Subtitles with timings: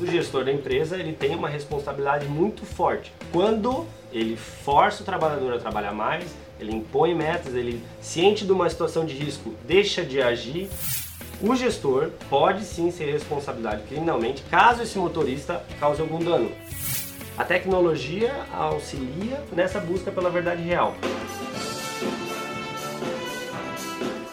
[0.00, 3.12] O gestor da empresa ele tem uma responsabilidade muito forte.
[3.30, 6.24] Quando ele força o trabalhador a trabalhar mais,
[6.58, 10.70] ele impõe metas, ele ciente de uma situação de risco, deixa de agir.
[11.42, 16.50] O gestor pode sim ser responsabilidade criminalmente caso esse motorista cause algum dano.
[17.36, 20.94] A tecnologia auxilia nessa busca pela verdade real.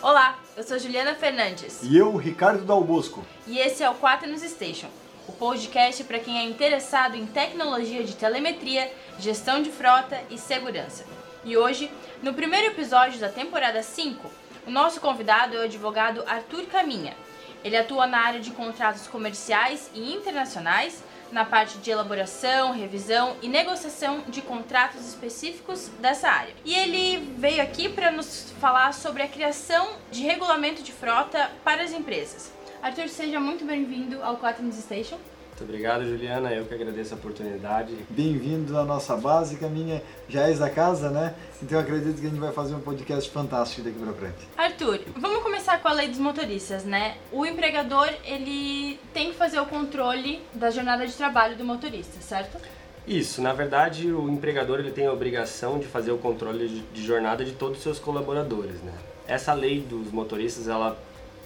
[0.02, 1.84] Olá, eu sou Juliana Fernandes.
[1.84, 3.26] E eu, Ricardo Dalbosco.
[3.46, 4.88] E esse é o Quaternos Station,
[5.28, 11.06] o podcast para quem é interessado em tecnologia de telemetria, gestão de frota e segurança.
[11.44, 11.92] E hoje,
[12.22, 14.32] no primeiro episódio da temporada 5,
[14.66, 17.16] o nosso convidado é o advogado Arthur Caminha.
[17.64, 23.50] Ele atua na área de contratos comerciais e internacionais na parte de elaboração, revisão e
[23.50, 26.54] negociação de contratos específicos dessa área.
[26.64, 31.84] E ele veio aqui para nos falar sobre a criação de regulamento de frota para
[31.84, 32.57] as empresas.
[32.82, 35.18] Arthur, seja muito bem-vindo ao Quaternos Station.
[35.50, 36.54] Muito obrigado, Juliana.
[36.54, 37.96] Eu que agradeço a oportunidade.
[38.10, 40.04] Bem-vindo à nossa base, Caminha.
[40.30, 41.34] Já és da casa, né?
[41.62, 44.48] Então eu acredito que a gente vai fazer um podcast fantástico daqui para frente.
[44.56, 47.18] Arthur, vamos começar com a lei dos motoristas, né?
[47.32, 52.60] O empregador, ele tem que fazer o controle da jornada de trabalho do motorista, certo?
[53.08, 57.04] Isso, na verdade, o empregador ele tem a obrigação de fazer o controle de, de
[57.04, 58.94] jornada de todos os seus colaboradores, né?
[59.26, 60.98] Essa lei dos motoristas, ela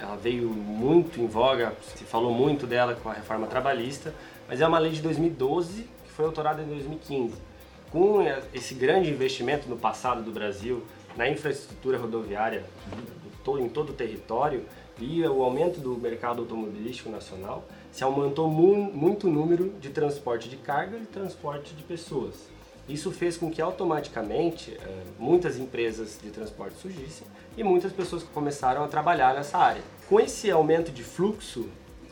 [0.04, 4.14] ela veio muito em voga, se falou muito dela com a reforma trabalhista,
[4.48, 7.36] mas é uma lei de 2012 que foi autorada em 2015.
[7.92, 8.22] Com
[8.54, 10.84] esse grande investimento no passado do Brasil
[11.16, 12.64] na infraestrutura rodoviária
[13.60, 14.66] em todo o território
[15.00, 20.58] e o aumento do mercado automobilístico nacional, se aumentou muito o número de transporte de
[20.58, 22.50] carga e transporte de pessoas.
[22.92, 27.25] Isso fez com que automaticamente eh, muitas empresas de transporte surgissem
[27.56, 29.81] e muitas pessoas começaram a trabalhar nessa área.
[30.09, 31.69] Com esse aumento de fluxo,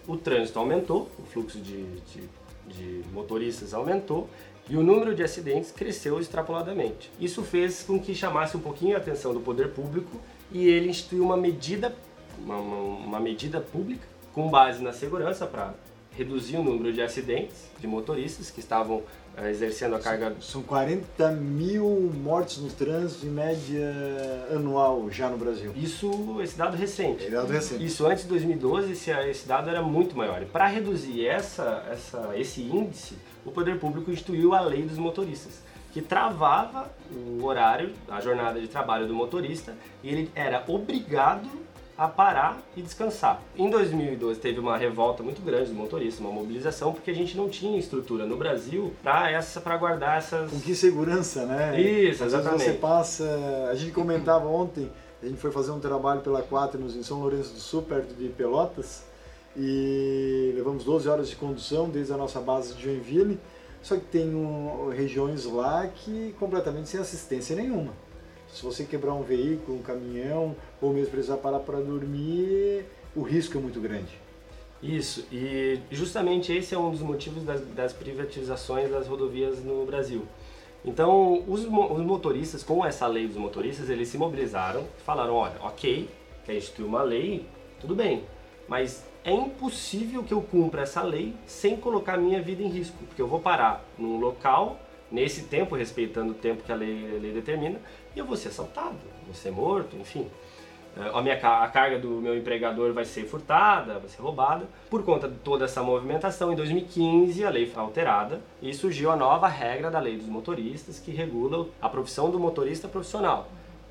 [0.08, 2.30] o trânsito aumentou, o fluxo de, de,
[2.68, 4.30] de motoristas aumentou
[4.70, 7.12] e o número de acidentes cresceu extrapoladamente.
[7.20, 10.18] Isso fez com que chamasse um pouquinho a atenção do poder público
[10.50, 11.94] e ele instituiu uma medida,
[12.38, 15.74] uma, uma medida pública com base na segurança para
[16.12, 19.04] reduzir o número de acidentes de motoristas que estavam
[19.48, 20.36] exercendo a carga.
[20.42, 23.94] São 40 mil mortes no trânsito em média
[24.52, 25.72] anual já no Brasil.
[25.76, 27.26] Isso, esse dado recente.
[27.26, 27.86] É dado recente.
[27.86, 30.44] Isso antes de 2012, esse, esse dado era muito maior.
[30.46, 35.62] Para reduzir essa, essa, esse índice, o poder público instituiu a lei dos motoristas,
[35.94, 41.50] que travava o horário, a jornada de trabalho do motorista, e ele era obrigado
[42.00, 43.42] a parar e descansar.
[43.58, 47.50] Em 2012 teve uma revolta muito grande dos motoristas, uma mobilização, porque a gente não
[47.50, 50.50] tinha estrutura no Brasil para essa para guardar essas.
[50.50, 51.80] Com que segurança, né?
[51.80, 52.64] Isso, exatamente.
[52.64, 53.68] Você passa.
[53.70, 54.90] A gente comentava ontem,
[55.22, 58.30] a gente foi fazer um trabalho pela Quaternos em São Lourenço do Sul, perto de
[58.30, 59.04] Pelotas,
[59.58, 63.38] e levamos 12 horas de condução desde a nossa base de Joinville.
[63.82, 67.92] Só que tem um, regiões lá que completamente sem assistência nenhuma.
[68.54, 73.58] Se você quebrar um veículo, um caminhão, ou mesmo precisar parar para dormir, o risco
[73.58, 74.18] é muito grande.
[74.82, 80.26] Isso, e justamente esse é um dos motivos das, das privatizações das rodovias no Brasil.
[80.86, 85.56] Então, os, os, motoristas, com essa lei dos motoristas, eles se mobilizaram e falaram: olha,
[85.62, 86.10] ok,
[86.46, 87.46] quer instituir uma lei,
[87.82, 88.24] tudo bem,
[88.68, 93.22] mas é impossível que eu cumpra essa lei sem colocar minha vida em risco, porque
[93.22, 94.80] eu vou parar num local,
[95.12, 97.82] nesse tempo, respeitando o tempo que a lei, a lei determina,
[98.16, 100.28] e eu vou ser assaltado, vou ser morto, enfim.
[100.98, 104.68] É, a, minha, a carga do meu empregador vai ser furtada, vai ser roubada.
[104.90, 109.16] Por conta de toda essa movimentação, em 2015 a lei foi alterada e surgiu a
[109.16, 113.50] nova regra da lei dos motoristas que regula a profissão do motorista profissional,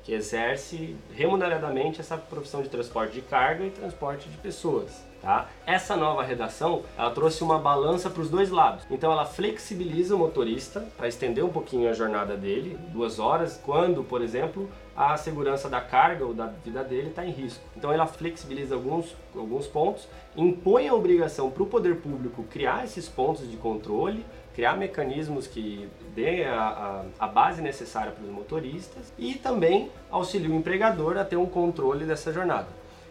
[0.09, 5.07] que exerce remuneradamente essa profissão de transporte de carga e transporte de pessoas.
[5.21, 5.47] Tá?
[5.67, 8.85] Essa nova redação ela trouxe uma balança para os dois lados.
[8.89, 14.03] Então ela flexibiliza o motorista para estender um pouquinho a jornada dele, duas horas, quando,
[14.03, 17.63] por exemplo, a segurança da carga ou da vida dele está em risco.
[17.77, 23.07] Então ela flexibiliza alguns, alguns pontos, impõe a obrigação para o poder público criar esses
[23.07, 24.25] pontos de controle,
[24.59, 30.49] criar mecanismos que dê a, a, a base necessária para os motoristas e também auxilia
[30.49, 32.67] o empregador a ter um controle dessa jornada.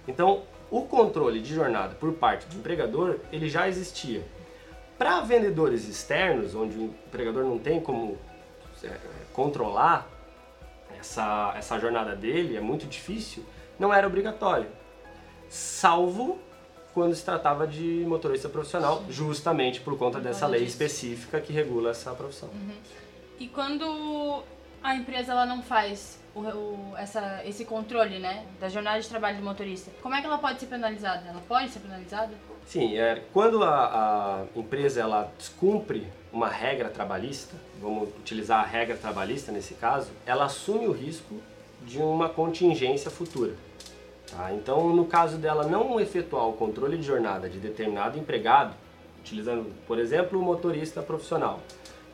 [0.06, 4.22] Então o controle de jornada por parte do empregador, ele já existia.
[4.98, 8.18] Para vendedores externos, onde o empregador não tem como
[8.84, 8.90] é,
[9.32, 10.06] controlar
[11.00, 13.42] essa, essa jornada dele, é muito difícil,
[13.78, 14.66] não era obrigatório.
[15.48, 16.38] Salvo
[16.98, 22.12] quando se tratava de motorista profissional, justamente por conta dessa lei específica que regula essa
[22.12, 22.48] profissão.
[22.48, 22.74] Uhum.
[23.38, 24.42] E quando
[24.82, 29.36] a empresa ela não faz o, o, essa, esse controle, né, da jornada de trabalho
[29.38, 31.28] do motorista, como é que ela pode ser penalizada?
[31.28, 32.32] Ela pode ser penalizada?
[32.66, 38.96] Sim, é, quando a, a empresa ela descumpre uma regra trabalhista, vamos utilizar a regra
[38.96, 41.36] trabalhista nesse caso, ela assume o risco
[41.82, 43.54] de uma contingência futura.
[44.30, 44.52] Tá?
[44.52, 48.74] Então, no caso dela não efetuar o controle de jornada de determinado empregado,
[49.20, 51.60] utilizando, por exemplo, o motorista profissional,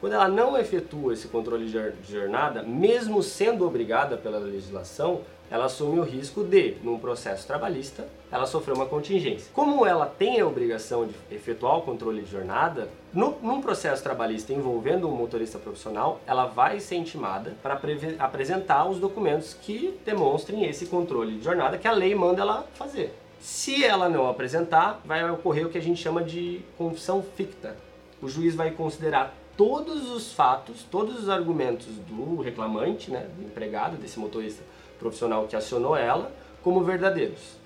[0.01, 5.99] quando ela não efetua esse controle de jornada, mesmo sendo obrigada pela legislação, ela assume
[5.99, 9.51] o risco de, num processo trabalhista, ela sofrer uma contingência.
[9.53, 14.53] Como ela tem a obrigação de efetuar o controle de jornada, no, num processo trabalhista
[14.53, 17.79] envolvendo um motorista profissional, ela vai ser intimada para
[18.19, 23.15] apresentar os documentos que demonstrem esse controle de jornada que a lei manda ela fazer.
[23.39, 27.77] Se ela não apresentar, vai ocorrer o que a gente chama de confissão ficta.
[28.21, 33.97] O juiz vai considerar todos os fatos, todos os argumentos do reclamante, né, do empregado,
[33.97, 34.63] desse motorista
[34.99, 36.33] profissional que acionou ela,
[36.63, 37.57] como verdadeiros.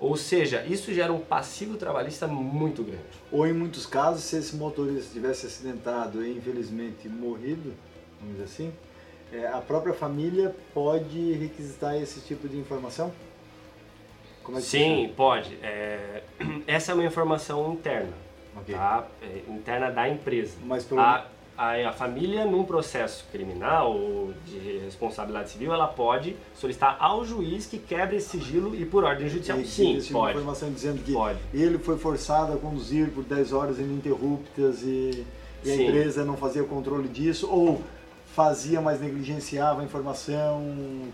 [0.00, 3.02] Ou seja, isso gera um passivo trabalhista muito grande.
[3.30, 7.72] Ou em muitos casos, se esse motorista tivesse acidentado e infelizmente morrido,
[8.20, 8.72] vamos dizer assim,
[9.32, 13.12] é, a própria família pode requisitar esse tipo de informação?
[14.56, 15.56] É Sim, pode.
[15.62, 16.24] É,
[16.66, 18.12] essa é uma informação interna
[18.60, 18.74] okay.
[18.74, 19.06] tá?
[19.22, 20.56] É, interna da empresa.
[20.64, 21.00] Mas pelo...
[21.00, 21.26] a,
[21.56, 27.66] a, a, família, num processo criminal ou de responsabilidade civil, ela pode solicitar ao juiz
[27.66, 29.60] que quebre esse sigilo e por ordem judicial.
[29.60, 30.36] E, Sim, existe pode.
[30.36, 31.38] informação dizendo que pode.
[31.52, 35.26] ele foi forçado a conduzir por 10 horas ininterruptas e,
[35.64, 37.82] e a empresa não fazia controle disso, ou
[38.34, 40.62] fazia, mas negligenciava a informação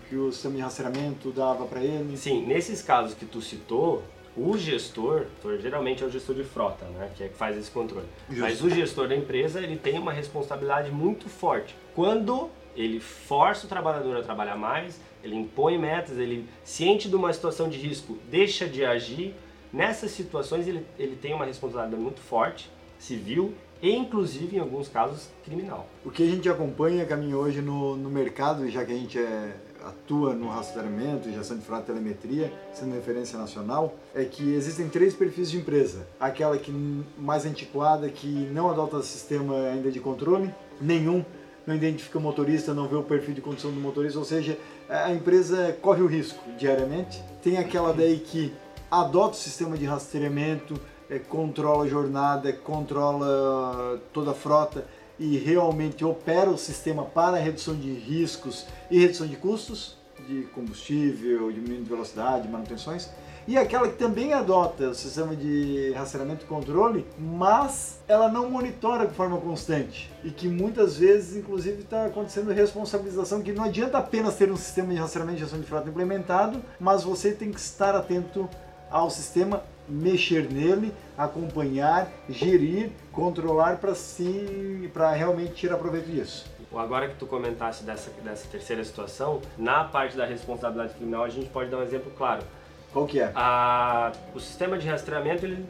[0.07, 2.15] que o sistema de rastreamento dava para ele?
[2.17, 4.03] Sim, nesses casos que tu citou,
[4.39, 5.25] o gestor,
[5.61, 8.07] geralmente é o gestor de frota, né, que é que faz esse controle.
[8.29, 8.41] Justo.
[8.41, 11.75] Mas o gestor da empresa, ele tem uma responsabilidade muito forte.
[11.93, 17.33] Quando ele força o trabalhador a trabalhar mais, ele impõe metas, ele ciente de uma
[17.33, 19.35] situação de risco, deixa de agir.
[19.71, 25.29] Nessas situações ele, ele tem uma responsabilidade muito forte, civil e inclusive em alguns casos
[25.43, 25.87] criminal.
[26.03, 29.55] O que a gente acompanha caminho hoje no, no mercado, já que a gente é
[29.89, 35.13] atua no rastreamento gestão de frota e telemetria, sendo referência nacional, é que existem três
[35.13, 36.07] perfis de empresa.
[36.19, 36.71] Aquela que
[37.17, 41.23] mais antiquada, que não adota sistema ainda de controle, nenhum
[41.65, 44.57] não identifica o motorista, não vê o perfil de condução do motorista, ou seja,
[44.89, 47.21] a empresa corre o risco diariamente.
[47.43, 48.51] Tem aquela daí que
[48.89, 54.85] adota o sistema de rastreamento, é, controla a jornada, controla toda a frota,
[55.19, 61.51] e realmente opera o sistema para redução de riscos e redução de custos de combustível,
[61.51, 63.09] diminuindo de velocidade, manutenções,
[63.47, 69.07] e aquela que também adota o sistema de rastreamento e controle, mas ela não monitora
[69.07, 74.35] de forma constante e que muitas vezes, inclusive, está acontecendo responsabilização que não adianta apenas
[74.35, 77.95] ter um sistema de rastreamento e gestão de frota implementado, mas você tem que estar
[77.95, 78.47] atento
[78.91, 86.45] ao sistema mexer nele, acompanhar, gerir, controlar para sim, para realmente tirar proveito disso.
[86.73, 91.49] Agora que tu comentaste dessa, dessa terceira situação, na parte da responsabilidade criminal a gente
[91.49, 92.43] pode dar um exemplo claro.
[92.93, 93.31] Qual que é?
[93.35, 95.65] A, o sistema de rastreamento ele,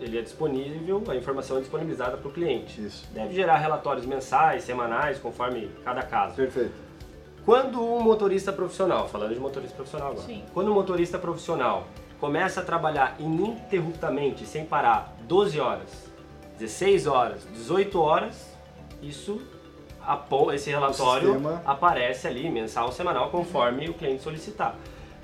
[0.00, 2.80] ele é disponível, a informação é disponibilizada para o cliente.
[2.80, 3.06] Isso.
[3.12, 6.34] Deve gerar relatórios mensais, semanais, conforme cada caso.
[6.34, 6.72] Perfeito.
[7.44, 10.44] Quando um motorista profissional, falando de motorista profissional agora, Sim.
[10.52, 11.86] quando um motorista profissional
[12.20, 16.10] começa a trabalhar ininterruptamente, sem parar, 12 horas,
[16.58, 18.56] 16 horas, 18 horas,
[19.00, 19.40] isso
[20.54, 24.74] esse relatório aparece ali mensal, semanal, conforme o cliente solicitar.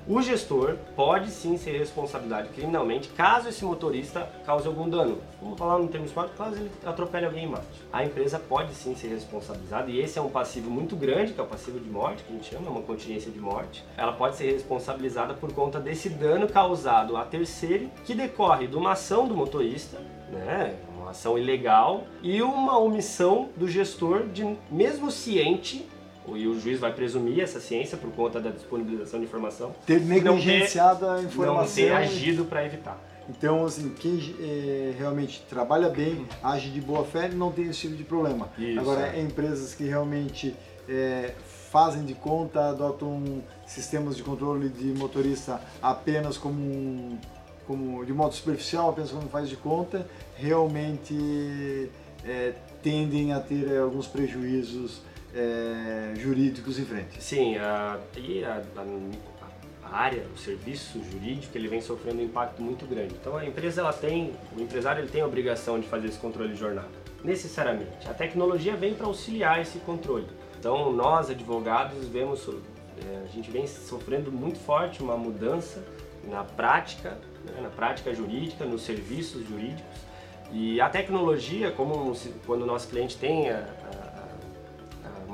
[0.07, 5.17] O gestor pode sim ser responsabilidade criminalmente caso esse motorista cause algum dano.
[5.41, 7.65] Vamos falar no termo esporte, caso ele atropele alguém e mate.
[7.91, 11.43] A empresa pode sim ser responsabilizada e esse é um passivo muito grande, que é
[11.43, 13.83] o passivo de morte, que a gente chama, uma contingência de morte.
[13.97, 18.91] Ela pode ser responsabilizada por conta desse dano causado a terceiro que decorre de uma
[18.91, 19.97] ação do motorista,
[20.31, 25.87] né, uma ação ilegal e uma omissão do gestor de mesmo ciente
[26.33, 29.75] e o juiz vai presumir essa ciência por conta da disponibilização de informação.
[29.85, 31.61] Ter negligenciado a informação.
[31.61, 32.99] Não ter agido para evitar.
[33.29, 37.95] Então, assim, quem é, realmente trabalha bem, age de boa fé, não tem esse tipo
[37.95, 38.49] de problema.
[38.57, 39.21] Isso, Agora, é.
[39.21, 40.55] empresas que realmente
[40.87, 41.33] é,
[41.71, 47.17] fazem de conta, adotam sistemas de controle de motorista apenas como,
[47.65, 51.89] como de modo superficial, apenas como faz de conta, realmente
[52.23, 52.53] é,
[52.83, 55.01] tendem a ter alguns prejuízos
[55.35, 57.21] é, jurídicos em frente.
[57.21, 62.61] Sim, a, e a, a, a, área, o serviço jurídico, ele vem sofrendo um impacto
[62.61, 63.13] muito grande.
[63.19, 66.53] Então a empresa ela tem, o empresário ele tem a obrigação de fazer esse controle
[66.53, 66.89] de jornada,
[67.23, 68.07] necessariamente.
[68.07, 70.27] A tecnologia vem para auxiliar esse controle.
[70.57, 75.83] Então nós advogados vemos, é, a gente vem sofrendo muito forte uma mudança
[76.23, 80.05] na prática, né, na prática jurídica, nos serviços jurídicos
[80.51, 82.15] e a tecnologia, como
[82.45, 83.65] quando o nosso cliente tem a,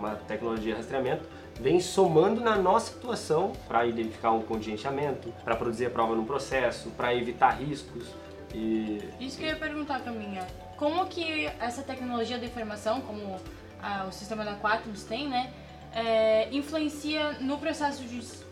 [0.01, 1.23] uma tecnologia de rastreamento,
[1.59, 6.89] vem somando na nossa situação para identificar um contingenciamento, para produzir a prova no processo,
[6.91, 8.07] para evitar riscos.
[8.53, 8.99] E...
[9.19, 10.45] Isso que eu ia perguntar, Caminha.
[10.75, 13.39] Como que essa tecnologia da informação, como
[13.81, 15.53] a, o sistema da Quaternos tem, né,
[15.93, 18.03] é, influencia no processo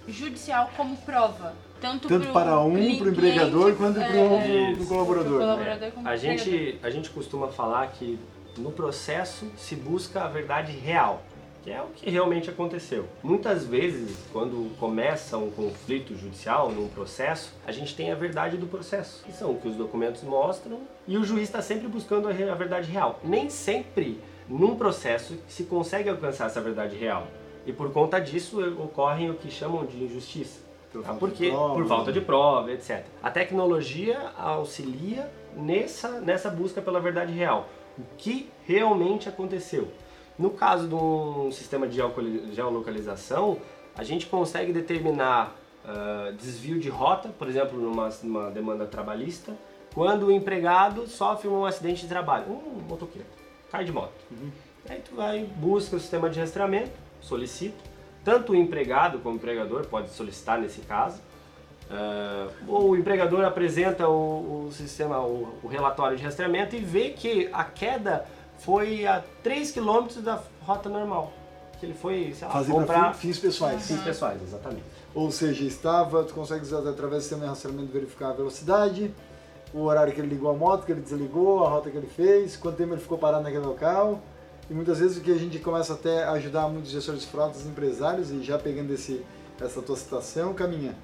[0.07, 1.55] judicial como prova?
[1.81, 5.39] Tanto, Tanto para um, para o empregador, quanto para é, o colaborador.
[5.39, 5.93] colaborador é.
[6.03, 8.19] a, gente, a gente costuma falar que
[8.57, 11.23] no processo se busca a verdade real
[11.69, 13.05] que é o que realmente aconteceu.
[13.21, 18.65] Muitas vezes, quando começa um conflito judicial, num processo, a gente tem a verdade do
[18.65, 22.55] processo, que são o que os documentos mostram, e o juiz está sempre buscando a
[22.55, 23.19] verdade real.
[23.23, 27.27] Nem sempre, num processo, se consegue alcançar essa verdade real.
[27.67, 30.61] E por conta disso ocorrem o que chamam de injustiça.
[30.91, 31.13] Por, tá?
[31.13, 33.05] Porque, prova, por falta de prova, etc.
[33.21, 37.69] A tecnologia auxilia nessa, nessa busca pela verdade real.
[37.95, 39.89] O que realmente aconteceu?
[40.39, 42.01] No caso de um sistema de
[42.53, 43.57] geolocalização,
[43.93, 45.53] a gente consegue determinar
[45.83, 49.53] uh, desvio de rota, por exemplo, numa, numa, demanda trabalhista,
[49.93, 53.27] quando o empregado sofre um acidente de trabalho, um motoqueiro,
[53.69, 54.13] cai de moto.
[54.31, 54.49] Uhum.
[54.87, 57.83] Aí tu vai, busca o sistema de rastreamento, solicita,
[58.23, 61.19] tanto o empregado como o empregador pode solicitar nesse caso,
[61.89, 67.09] uh, ou o empregador apresenta o, o sistema, o, o relatório de rastreamento e vê
[67.09, 68.25] que a queda
[68.59, 71.33] foi a 3 km da rota normal.
[71.79, 73.87] Que ele foi, sei lá, Fazer comprar fins pessoais.
[73.87, 74.83] Fins pessoais, exatamente.
[75.15, 79.13] Ou seja, estava, tu consegue através do sistema de rastreamento verificar a velocidade,
[79.73, 82.57] o horário que ele ligou a moto, que ele desligou, a rota que ele fez,
[82.57, 84.19] quanto tempo ele ficou parado naquele local.
[84.69, 87.65] E muitas vezes o que a gente começa até a ajudar muitos gestores de frotas,
[87.65, 89.25] empresários, e já pegando esse,
[89.59, 90.95] essa tua citação, caminha,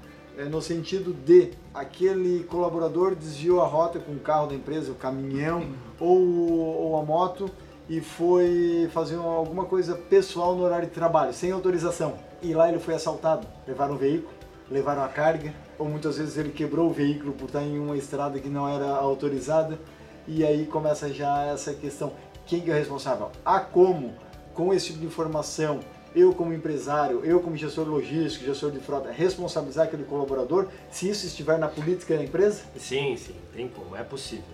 [0.49, 5.67] no sentido de aquele colaborador desviou a rota com o carro da empresa, o caminhão
[5.99, 7.49] ou, ou a moto
[7.87, 12.15] e foi fazer alguma coisa pessoal no horário de trabalho, sem autorização.
[12.41, 13.47] E lá ele foi assaltado.
[13.67, 14.33] Levaram o veículo,
[14.69, 18.39] levaram a carga, ou muitas vezes ele quebrou o veículo por estar em uma estrada
[18.39, 19.79] que não era autorizada.
[20.27, 22.13] E aí começa já essa questão:
[22.45, 23.31] quem que é o responsável?
[23.45, 24.13] Há como,
[24.53, 25.79] com esse tipo de informação,
[26.15, 31.25] eu como empresário, eu como gestor logístico, gestor de frota, responsabilizar aquele colaborador se isso
[31.25, 32.63] estiver na política da empresa?
[32.77, 34.45] Sim, sim, tem como, é possível.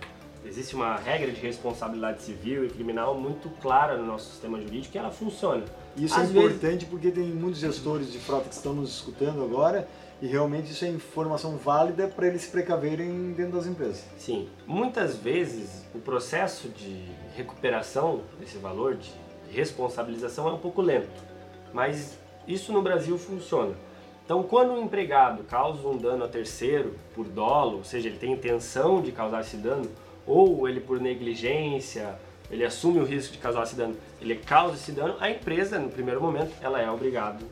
[0.44, 4.98] Existe uma regra de responsabilidade civil e criminal muito clara no nosso sistema jurídico e
[4.98, 5.64] ela funciona.
[5.96, 6.88] Isso é Às é importante vezes...
[6.88, 9.88] porque tem muitos gestores de frota que estão nos escutando agora
[10.20, 14.04] e realmente isso é informação válida para eles se precaverem dentro das empresas.
[14.18, 17.04] Sim, muitas vezes o processo de
[17.36, 19.12] recuperação desse valor, de
[19.52, 21.31] responsabilização, é um pouco lento.
[21.72, 23.74] Mas isso no Brasil funciona.
[24.24, 28.32] Então, quando um empregado causa um dano a terceiro por dolo, ou seja, ele tem
[28.32, 29.88] intenção de causar esse dano,
[30.26, 32.14] ou ele por negligência,
[32.50, 35.88] ele assume o risco de causar esse dano, ele causa esse dano, a empresa, no
[35.88, 37.44] primeiro momento, ela é obrigado,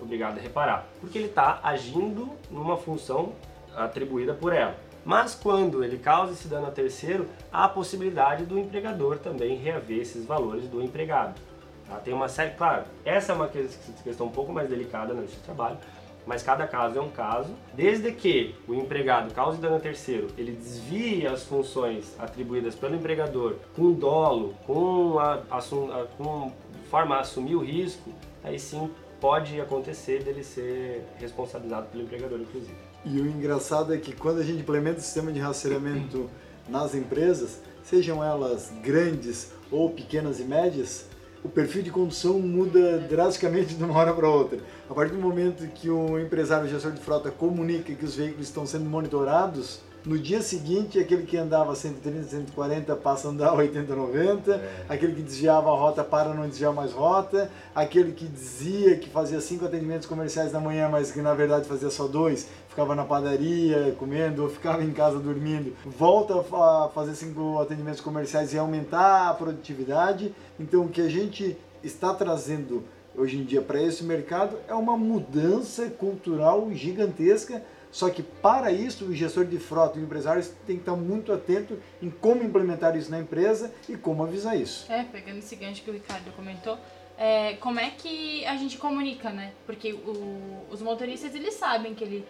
[0.00, 3.32] obrigada a reparar, porque ele está agindo numa função
[3.74, 4.76] atribuída por ela.
[5.04, 10.00] Mas quando ele causa esse dano a terceiro, há a possibilidade do empregador também reaver
[10.00, 11.40] esses valores do empregado.
[11.88, 11.96] Tá?
[11.96, 15.78] Tem uma série, claro, essa é uma questão um pouco mais delicada no trabalho,
[16.26, 17.50] mas cada caso é um caso.
[17.72, 23.56] Desde que o empregado cause dano a terceiro, ele desvie as funções atribuídas pelo empregador
[23.74, 26.52] com dolo, com, a, a, com
[26.90, 28.12] forma a assumir o risco,
[28.44, 28.90] aí sim
[29.20, 32.76] pode acontecer dele ser responsabilizado pelo empregador, inclusive.
[33.04, 36.28] E o engraçado é que quando a gente implementa o sistema de rastreamento
[36.68, 41.07] nas empresas, sejam elas grandes ou pequenas e médias,
[41.42, 44.58] o perfil de condução muda drasticamente de uma hora para outra.
[44.88, 48.66] A partir do momento que o empresário gestor de frota comunica que os veículos estão
[48.66, 54.52] sendo monitorados, no dia seguinte, aquele que andava 130, 140 passa a andar 80, 90,
[54.52, 54.84] é.
[54.88, 59.40] aquele que desviava a rota para não desviar mais rota, aquele que dizia que fazia
[59.40, 63.94] cinco atendimentos comerciais na manhã, mas que na verdade fazia só dois, ficava na padaria
[63.98, 69.34] comendo ou ficava em casa dormindo, volta a fazer cinco atendimentos comerciais e aumentar a
[69.34, 70.34] produtividade.
[70.58, 72.84] Então, o que a gente está trazendo
[73.16, 79.06] hoje em dia para esse mercado é uma mudança cultural gigantesca só que para isso
[79.06, 82.96] o gestor de frota e o empresário tem que estar muito atento em como implementar
[82.96, 84.90] isso na empresa e como avisar isso.
[84.90, 86.78] É, pegando esse gancho que o Ricardo comentou,
[87.16, 89.52] é, como é que a gente comunica, né?
[89.66, 92.24] Porque o, os motoristas eles sabem que ele,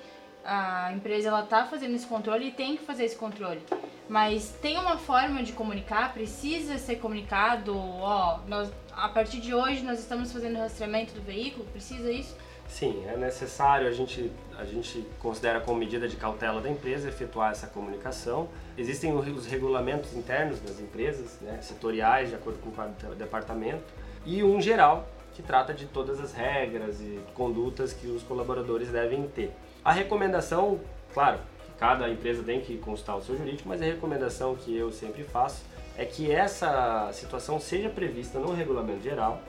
[0.45, 3.61] a empresa ela está fazendo esse controle e tem que fazer esse controle.
[4.09, 9.83] Mas tem uma forma de comunicar, precisa ser comunicado, ó, nós, a partir de hoje
[9.83, 12.35] nós estamos fazendo rastreamento do veículo, precisa isso?
[12.69, 17.51] Sim, é necessário, a gente, a gente considera como medida de cautela da empresa efetuar
[17.51, 18.49] essa comunicação.
[18.77, 23.83] Existem os regulamentos internos das empresas, né, setoriais, de acordo com o departamento,
[24.25, 29.27] e um geral, que trata de todas as regras e condutas que os colaboradores devem
[29.29, 29.51] ter.
[29.85, 30.79] A recomendação,
[31.15, 31.39] claro,
[31.79, 35.63] cada empresa tem que consultar o seu jurídico, mas a recomendação que eu sempre faço
[35.97, 39.41] é que essa situação seja prevista no regulamento geral,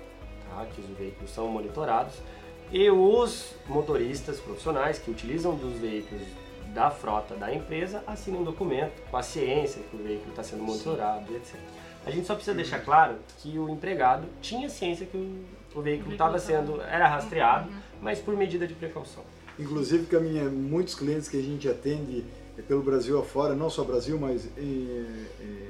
[0.49, 0.65] tá?
[0.73, 2.15] que os veículos são monitorados,
[2.71, 6.27] e os motoristas profissionais que utilizam dos veículos
[6.73, 10.63] da frota da empresa assinam um documento com a ciência que o veículo está sendo
[10.63, 11.55] monitorado, etc.
[12.05, 15.45] A gente só precisa deixar claro que o empregado tinha ciência que o,
[15.77, 17.75] o veículo estava sendo, era rastreado, uhum.
[18.01, 19.23] mas por medida de precaução.
[19.57, 22.23] Inclusive, caminha muitos clientes que a gente atende
[22.67, 25.05] pelo Brasil afora, não só Brasil, mas em,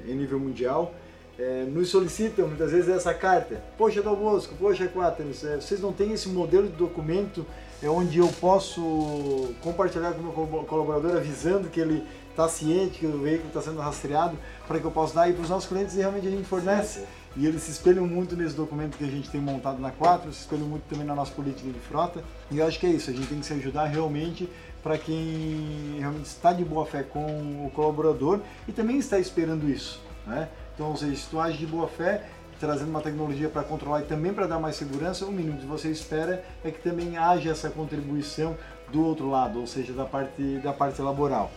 [0.06, 0.94] em nível mundial,
[1.40, 3.62] é, nos solicitam muitas vezes essa carta.
[3.78, 7.46] Poxa, Dal Bosco, poxa, Quaternos, é, vocês não têm esse modelo de documento
[7.82, 13.06] é, onde eu posso compartilhar com o meu colaborador avisando que ele está ciente que
[13.06, 14.36] o veículo está sendo rastreado
[14.68, 17.00] para que eu possa dar e para os nossos clientes realmente a gente fornece.
[17.00, 17.20] Sim, sim.
[17.36, 20.40] E eles se espelham muito nesse documento que a gente tem montado na 4, se
[20.40, 22.22] espelham muito também na nossa política de frota.
[22.50, 24.48] E eu acho que é isso, a gente tem que se ajudar realmente
[24.82, 27.20] para quem realmente está de boa fé com
[27.66, 30.00] o colaborador e também está esperando isso.
[30.26, 30.48] Né?
[30.80, 32.26] Então, ou seja, se tu age de boa fé,
[32.58, 35.90] trazendo uma tecnologia para controlar e também para dar mais segurança, o mínimo que você
[35.90, 38.56] espera é que também haja essa contribuição
[38.90, 41.50] do outro lado, ou seja, da parte, da parte laboral.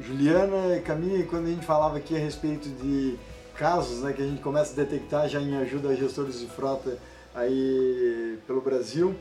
[0.00, 3.16] Juliana, Camille, quando a gente falava aqui a respeito de
[3.54, 6.98] casos né, que a gente começa a detectar já em ajuda a gestores de frota
[7.32, 9.14] aí pelo Brasil,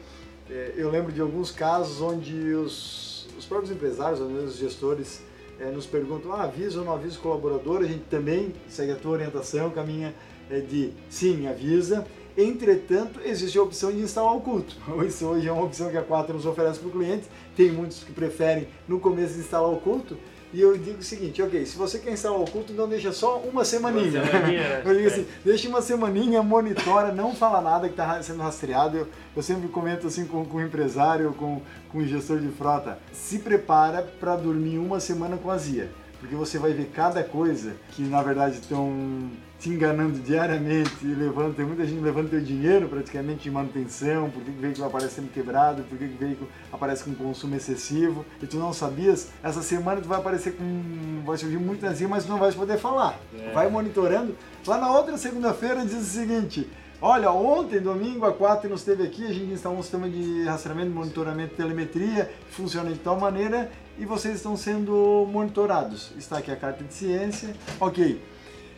[0.50, 5.22] é, eu lembro de alguns casos onde os, os próprios empresários, os gestores,
[5.60, 8.96] é, nos perguntam, ah, avisa ou não avisa o colaborador, a gente também segue a
[8.96, 10.14] tua orientação, caminha
[10.50, 12.06] é, de sim, avisa.
[12.38, 14.76] Entretanto, existe a opção de instalar o culto.
[15.08, 17.28] Isso hoje é uma opção que a Quatro nos oferece para o cliente.
[17.56, 20.18] Tem muitos que preferem no começo instalar o culto,
[20.56, 23.40] e eu digo o seguinte, ok, se você quer instalar o culto, então deixa só
[23.40, 24.22] uma semaninha.
[24.22, 28.42] Uma semaninha eu digo assim, deixa uma semaninha, monitora, não fala nada que está sendo
[28.42, 29.00] rastreado.
[29.00, 32.98] Eu, eu, sempre comento assim com, com o empresário, com, com o gestor de frota,
[33.12, 35.90] se prepara para dormir uma semana com azia.
[36.26, 41.56] Porque você vai ver cada coisa que na verdade estão te enganando diariamente e levando,
[41.56, 45.32] tem muita gente levando teu dinheiro praticamente de manutenção, por que o veículo aparece sendo
[45.32, 50.02] quebrado, por que o veículo aparece com consumo excessivo, e tu não sabias, essa semana
[50.02, 53.20] tu vai aparecer com, vai surgir muita enzima, mas tu não vai poder falar.
[53.38, 53.52] É.
[53.52, 54.36] Vai monitorando.
[54.66, 56.68] Lá na outra segunda-feira diz o seguinte,
[57.02, 60.92] Olha, ontem, domingo, a 4 nos esteve aqui, a gente instalou um sistema de rastreamento,
[60.92, 66.12] monitoramento, telemetria, que funciona de tal maneira e vocês estão sendo monitorados.
[66.18, 67.56] Está aqui a carta de ciência.
[67.80, 68.22] Ok,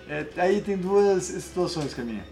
[0.07, 2.25] é, aí tem duas situações, Caminha.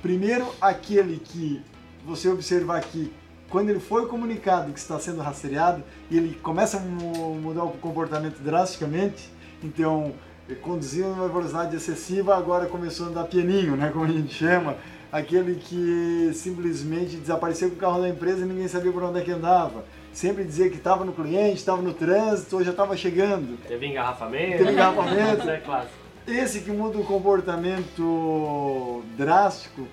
[0.00, 1.62] Primeiro, aquele que
[2.04, 3.12] você observar aqui,
[3.48, 8.40] quando ele foi comunicado que está sendo rastreado, e ele começa a mudar o comportamento
[8.40, 9.30] drasticamente,
[9.62, 10.12] então
[10.60, 14.76] conduzindo uma velocidade excessiva, agora começou a andar pianinho, né, como a gente chama,
[15.10, 19.22] aquele que simplesmente desapareceu com o carro da empresa e ninguém sabia por onde é
[19.22, 19.84] que andava.
[20.12, 23.58] Sempre dizia que estava no cliente, estava no trânsito, ou já estava chegando.
[23.66, 24.58] Teve engarrafamento.
[24.58, 25.48] Teve engarrafamento.
[25.50, 26.02] é clássico.
[26.26, 29.88] Esse que muda o comportamento drástico,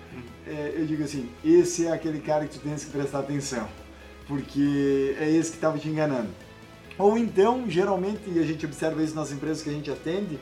[0.45, 3.67] é, eu digo assim, esse é aquele cara que tu tens que prestar atenção,
[4.27, 6.29] porque é esse que estava te enganando.
[6.99, 10.37] Ou então, geralmente, e a gente observa isso nas empresas que a gente atende,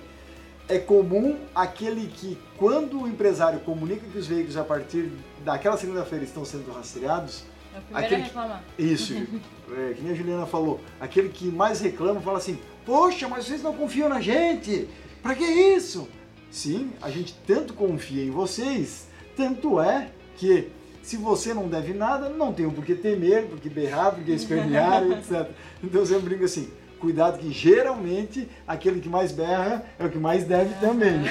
[0.68, 5.12] é comum aquele que, quando o empresário comunica que os veículos a partir
[5.46, 7.44] daquela segunda-feira estão sendo rastreados,
[7.78, 8.64] é o primeiro aquele a reclamar.
[8.78, 13.46] Isso, é, que nem a Juliana falou, aquele que mais reclama fala assim, poxa, mas
[13.46, 14.90] vocês não confiam na gente,
[15.22, 16.08] para que isso?
[16.50, 20.72] Sim, a gente tanto confia em vocês, tanto é que
[21.04, 24.32] se você não deve nada, não tem por que temer, por que berrar, por que
[24.32, 25.50] espernear, etc.
[25.84, 30.44] Então eu brinco assim, cuidado que geralmente aquele que mais berra é o que mais
[30.46, 31.22] deve também.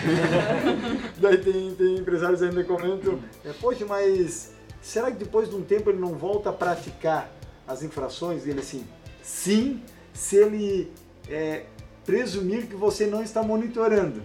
[1.21, 4.56] Daí tem, tem empresários ainda comentam, é, poxa, mas
[4.87, 7.29] será que depois de um tempo ele não volta a praticar
[7.67, 8.47] as infrações?
[8.47, 8.87] Ele assim,
[9.21, 9.83] sim,
[10.15, 10.93] se ele
[11.29, 11.65] é,
[12.05, 14.23] presumir que você não está monitorando.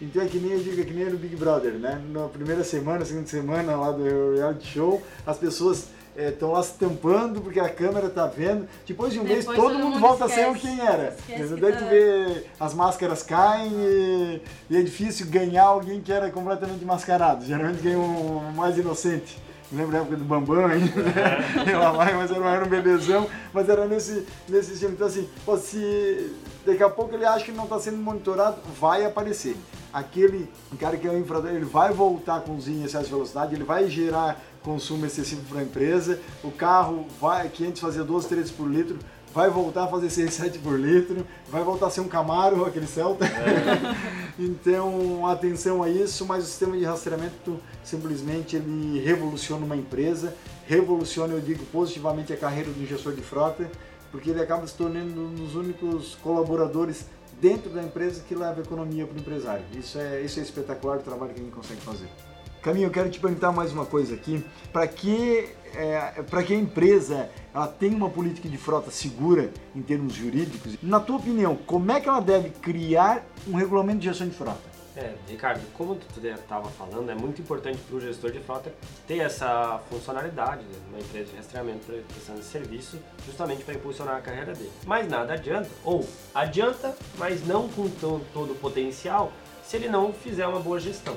[0.00, 2.02] Então é que nem eu digo, é que nem no Big Brother, né?
[2.10, 6.72] Na primeira semana, segunda semana lá do reality show, as pessoas estão é, lá se
[6.74, 8.66] tampando porque a câmera está vendo.
[8.86, 10.48] Depois de um Depois mês, todo, todo mundo, mundo volta esquece.
[10.48, 11.16] a ser quem era.
[11.60, 16.84] Daí tu vê, as máscaras caem e, e, é difícil ganhar alguém que era completamente
[16.84, 17.44] mascarado.
[17.44, 19.47] Geralmente ganha um mais inocente.
[19.72, 21.92] Lembro da época do Bambam ainda, né?
[21.96, 24.92] vai, mas era, era um bebezão, mas era nesse, nesse estilo.
[24.92, 25.28] Então assim,
[25.60, 26.32] se
[26.64, 29.56] daqui a pouco ele acha que não está sendo monitorado, vai aparecer.
[29.92, 33.54] Aquele cara que é o infrator, ele vai voltar com os em excesso de velocidade,
[33.54, 38.28] ele vai gerar consumo excessivo para a empresa, o carro vai, que antes fazia 12,
[38.28, 38.98] 13 por litro,
[39.38, 42.88] vai voltar a fazer 6, 7 por litro, vai voltar a ser um Camaro, aquele
[42.88, 43.24] Celta.
[43.24, 43.94] É.
[44.36, 50.34] então, atenção a isso, mas o sistema de rastreamento simplesmente ele revoluciona uma empresa,
[50.66, 53.70] revoluciona, eu digo, positivamente a carreira do gestor de frota,
[54.10, 57.04] porque ele acaba se tornando um dos únicos colaboradores
[57.40, 59.64] dentro da empresa que leva economia para o empresário.
[59.72, 62.08] Isso é, isso é espetacular o trabalho que a gente consegue fazer.
[62.60, 64.44] Caminho, eu quero te perguntar mais uma coisa aqui.
[64.72, 69.82] Para que, é, para que a empresa ela tem uma política de frota segura em
[69.82, 74.28] termos jurídicos, na tua opinião, como é que ela deve criar um regulamento de gestão
[74.28, 74.68] de frota?
[74.98, 78.74] É, Ricardo, como tu estava falando, é muito importante para o gestor de frota
[79.06, 84.72] ter essa funcionalidade numa empresa de rastreamento prestando serviço, justamente para impulsionar a carreira dele.
[84.84, 86.04] Mas nada adianta, ou
[86.34, 91.16] adianta, mas não com todo o potencial, se ele não fizer uma boa gestão.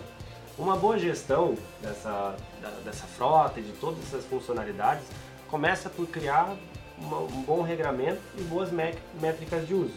[0.58, 2.36] Uma boa gestão dessa,
[2.84, 5.04] dessa frota e de todas essas funcionalidades
[5.50, 6.56] começa por criar
[6.98, 9.94] uma, um bom regramento e boas métricas de uso.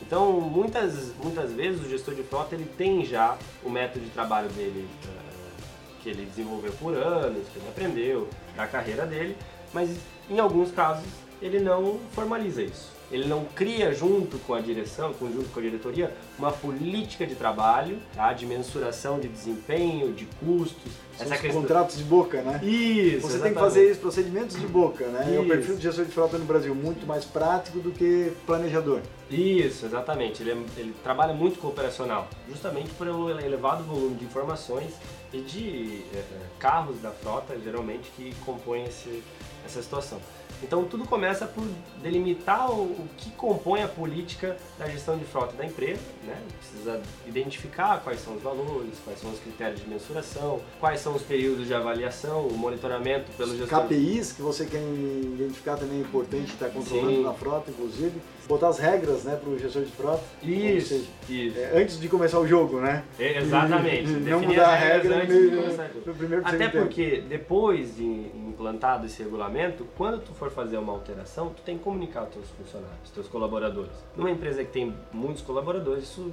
[0.00, 4.48] Então, muitas, muitas vezes o gestor de frota ele tem já o método de trabalho
[4.50, 9.36] dele uh, que ele desenvolveu por anos, que ele aprendeu, da carreira dele,
[9.72, 9.98] mas
[10.30, 11.06] em alguns casos
[11.42, 16.14] ele não formaliza isso ele não cria junto com a direção, junto com a diretoria,
[16.38, 18.32] uma política de trabalho, tá?
[18.32, 20.92] de mensuração de desempenho, de custos.
[21.16, 21.62] São essa questão...
[21.62, 22.60] contratos de boca, né?
[22.62, 23.22] Isso.
[23.22, 23.42] Você exatamente.
[23.42, 25.24] tem que fazer isso, procedimentos de boca, né?
[25.26, 25.34] Isso.
[25.34, 29.00] É o perfil de gestor de frota no Brasil muito mais prático do que planejador.
[29.30, 30.42] Isso, exatamente.
[30.42, 34.92] Ele, é, ele trabalha muito com operacional, justamente um elevado volume de informações
[35.32, 36.22] e de é,
[36.58, 39.22] carros da frota, geralmente, que compõem esse,
[39.64, 40.20] essa situação.
[40.62, 41.64] Então tudo começa por
[42.02, 46.36] delimitar o, o, que compõe a política da gestão de frota da empresa, né?
[46.58, 51.22] Precisa identificar quais são os valores, quais são os critérios de mensuração, quais são os
[51.22, 53.84] períodos de avaliação, o monitoramento pelo gestor.
[53.84, 57.22] KPIs que você quer identificar também é importante estar controlando Sim.
[57.22, 60.22] na frota, inclusive botar as regras né, para o gestor de frota.
[60.42, 61.58] Isso, seja, isso.
[61.58, 63.04] É, antes de começar o jogo, né?
[63.18, 64.10] É, exatamente.
[64.28, 67.28] não mudar a regra no, no primeiro Até porque tempo.
[67.28, 72.20] depois de implantado esse regulamento, quando tu for fazer uma alteração, tu tem que comunicar
[72.20, 73.92] aos teus funcionários, teus colaboradores.
[74.16, 76.32] Numa empresa que tem muitos colaboradores, isso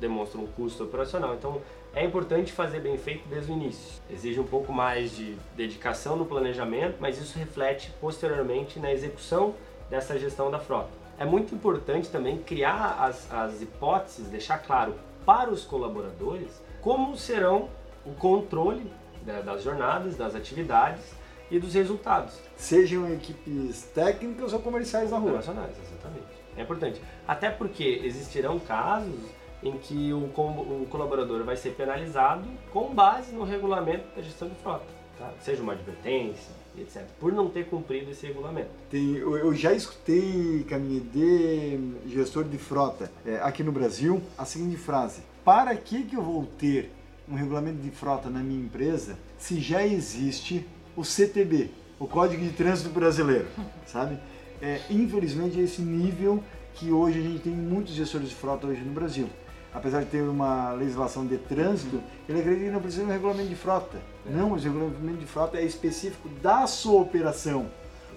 [0.00, 1.34] demonstra um custo operacional.
[1.34, 1.62] Então,
[1.94, 4.02] é importante fazer bem feito desde o início.
[4.10, 9.54] Exige um pouco mais de dedicação no planejamento, mas isso reflete posteriormente na execução
[9.88, 10.90] dessa gestão da frota.
[11.18, 17.68] É muito importante também criar as, as hipóteses, deixar claro para os colaboradores como serão
[18.04, 18.90] o controle
[19.44, 21.19] das jornadas, das atividades
[21.50, 22.34] e dos resultados.
[22.56, 25.30] Sejam equipes técnicas ou comerciais na rua.
[25.30, 26.40] Operacionais, exatamente.
[26.56, 27.00] É importante.
[27.26, 29.20] Até porque existirão casos
[29.62, 34.54] em que o, o colaborador vai ser penalizado com base no regulamento da gestão de
[34.56, 34.86] frota.
[35.18, 35.30] Tá?
[35.40, 37.02] Seja uma advertência, etc.
[37.18, 38.70] Por não ter cumprido esse regulamento.
[38.88, 44.78] Tem, eu já escutei, Caminho, de gestor de frota é, aqui no Brasil a seguinte
[44.78, 46.90] frase: Para que, que eu vou ter
[47.28, 50.66] um regulamento de frota na minha empresa se já existe
[51.00, 53.46] o CTB, o Código de Trânsito Brasileiro,
[53.86, 54.18] sabe?
[54.60, 56.42] É, infelizmente é esse nível
[56.74, 59.28] que hoje a gente tem muitos gestores de frota hoje no Brasil
[59.72, 63.48] apesar de ter uma legislação de trânsito, ele acredita que não precisa de um regulamento
[63.48, 63.98] de frota.
[64.26, 64.30] É.
[64.30, 67.70] Não, o regulamento de frota é específico da sua operação,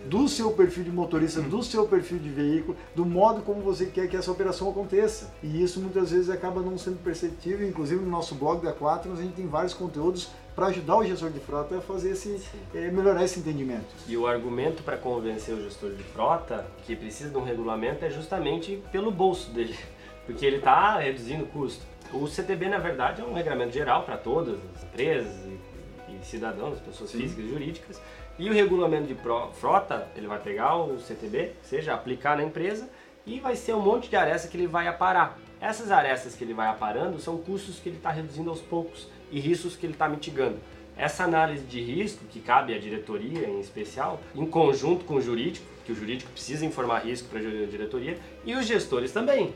[0.05, 4.07] do seu perfil de motorista, do seu perfil de veículo, do modo como você quer
[4.07, 5.33] que essa operação aconteça.
[5.41, 9.15] E isso muitas vezes acaba não sendo perceptível, inclusive no nosso blog da Quatro a
[9.15, 12.39] gente tem vários conteúdos para ajudar o gestor de frota a fazer esse,
[12.73, 13.87] é, melhorar esse entendimento.
[14.07, 18.09] E o argumento para convencer o gestor de frota que precisa de um regulamento é
[18.09, 19.75] justamente pelo bolso dele
[20.25, 21.83] porque ele está reduzindo o custo.
[22.11, 26.79] O CTB, na verdade, é um regulamento geral para todas as empresas e, e cidadãos,
[26.79, 27.21] pessoas Sim.
[27.21, 28.01] físicas e jurídicas.
[28.37, 29.15] E o regulamento de
[29.53, 32.89] frota, ele vai pegar o CTB, seja aplicar na empresa,
[33.27, 35.37] e vai ser um monte de arestas que ele vai aparar.
[35.61, 39.39] Essas arestas que ele vai aparando são custos que ele está reduzindo aos poucos e
[39.39, 40.57] riscos que ele está mitigando.
[40.97, 45.65] Essa análise de risco, que cabe à diretoria em especial, em conjunto com o jurídico,
[45.85, 49.53] que o jurídico precisa informar risco para a diretoria, e os gestores também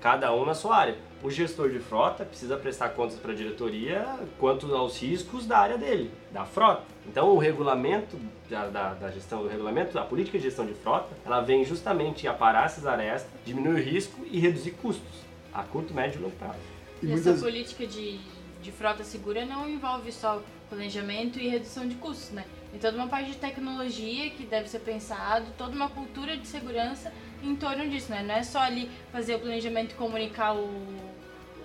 [0.00, 0.96] cada um na sua área.
[1.22, 5.76] O gestor de frota precisa prestar contas para a diretoria quanto aos riscos da área
[5.76, 6.82] dele, da frota.
[7.06, 11.08] Então, o regulamento da, da, da gestão, do regulamento, a política de gestão de frota,
[11.24, 16.20] ela vem justamente aparar essas arestas, diminuir o risco e reduzir custos a curto, médio
[16.20, 16.58] e longo prazo.
[17.02, 17.26] E, e muitas...
[17.26, 18.18] essa política de
[18.62, 22.44] de frota segura não envolve só planejamento e redução de custos, né?
[22.70, 27.12] Tem toda uma parte de tecnologia que deve ser pensado, toda uma cultura de segurança
[27.42, 28.22] em torno disso, né?
[28.22, 30.68] Não é só ali fazer o planejamento e comunicar o,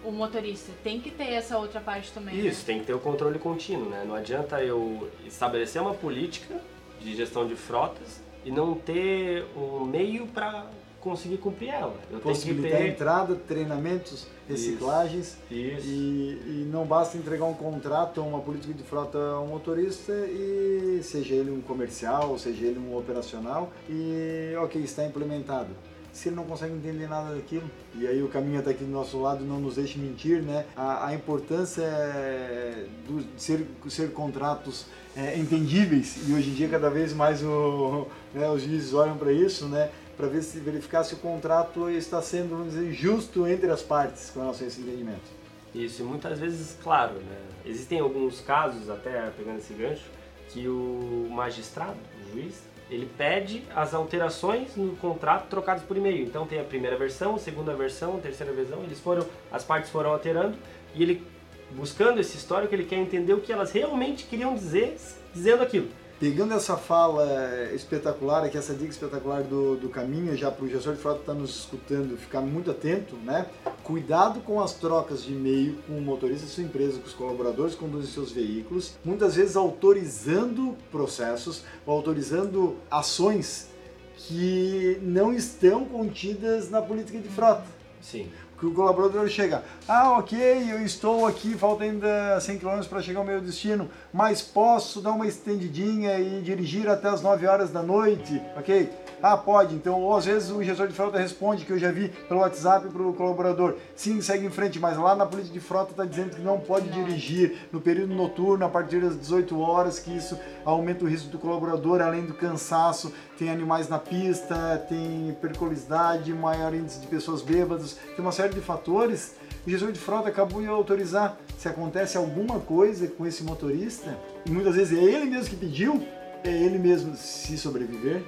[0.03, 0.71] o motorista.
[0.83, 2.35] Tem que ter essa outra parte também.
[2.45, 2.65] Isso, né?
[2.65, 4.03] tem que ter o controle contínuo, né?
[4.07, 6.59] Não adianta eu estabelecer uma política
[7.01, 10.65] de gestão de frotas e não ter um meio para
[11.05, 11.95] conseguir cumprir ela.
[12.11, 12.93] Eu Possibilitar tenho que ter...
[12.93, 15.87] entrada, treinamentos, reciclagens Isso.
[15.87, 20.99] E, e não basta entregar um contrato ou uma política de frota ao motorista e
[21.03, 25.69] seja ele um comercial, seja ele um operacional e ok, está implementado.
[26.11, 29.21] Se ele não consegue entender nada daquilo, e aí o caminho até aqui do nosso
[29.21, 30.65] lado não nos deixe mentir, né?
[30.73, 36.69] A, a importância é do, de ser, ser contratos é, entendíveis e hoje em dia
[36.69, 39.89] cada vez mais o, né, os juízes olham para isso, né?
[40.15, 44.29] Para ver se verificar se o contrato está sendo, vamos dizer, justo entre as partes
[44.29, 45.35] com relação a esse entendimento.
[45.73, 50.05] Isso, e muitas vezes, claro, né, existem alguns casos, até pegando esse gancho,
[50.49, 56.23] que o magistrado, o juiz, ele pede as alterações no contrato trocadas por e-mail.
[56.25, 59.89] Então tem a primeira versão, a segunda versão, a terceira versão, eles foram, as partes
[59.89, 60.55] foram alterando
[60.93, 61.23] e ele
[61.71, 64.97] buscando esse histórico, ele quer entender o que elas realmente queriam dizer
[65.33, 65.89] dizendo aquilo.
[66.17, 67.25] Pegando essa fala
[67.73, 71.23] espetacular, aqui essa dica espetacular do, do caminho, já para o gestor de frota que
[71.23, 73.47] está nos escutando ficar muito atento, né?
[73.83, 77.73] Cuidado com as trocas de e-mail com o motorista de sua empresa, com os colaboradores
[77.73, 83.67] que conduzem seus veículos, muitas vezes autorizando processos, autorizando ações
[84.15, 87.65] que não estão contidas na política de frota.
[87.99, 88.31] Sim
[88.65, 90.37] que o colaborador chega, ah, ok,
[90.71, 95.11] eu estou aqui, falta ainda 100 km para chegar ao meu destino, mas posso dar
[95.11, 98.89] uma estendidinha e dirigir até as 9 horas da noite, ok?
[99.21, 99.75] Ah, pode.
[99.75, 102.89] Então, ou às vezes o gestor de frota responde, que eu já vi pelo WhatsApp
[102.89, 106.35] para o colaborador, sim, segue em frente, mas lá na política de frota está dizendo
[106.35, 111.05] que não pode dirigir no período noturno, a partir das 18 horas, que isso aumenta
[111.05, 116.99] o risco do colaborador, além do cansaço, tem animais na pista, tem periculosidade, maior índice
[116.99, 119.35] de pessoas bêbadas, tem uma série de fatores.
[119.65, 124.51] O gestor de frota acabou de autorizar se acontece alguma coisa com esse motorista, e
[124.51, 126.05] muitas vezes é ele mesmo que pediu,
[126.43, 128.21] é ele mesmo se sobreviver,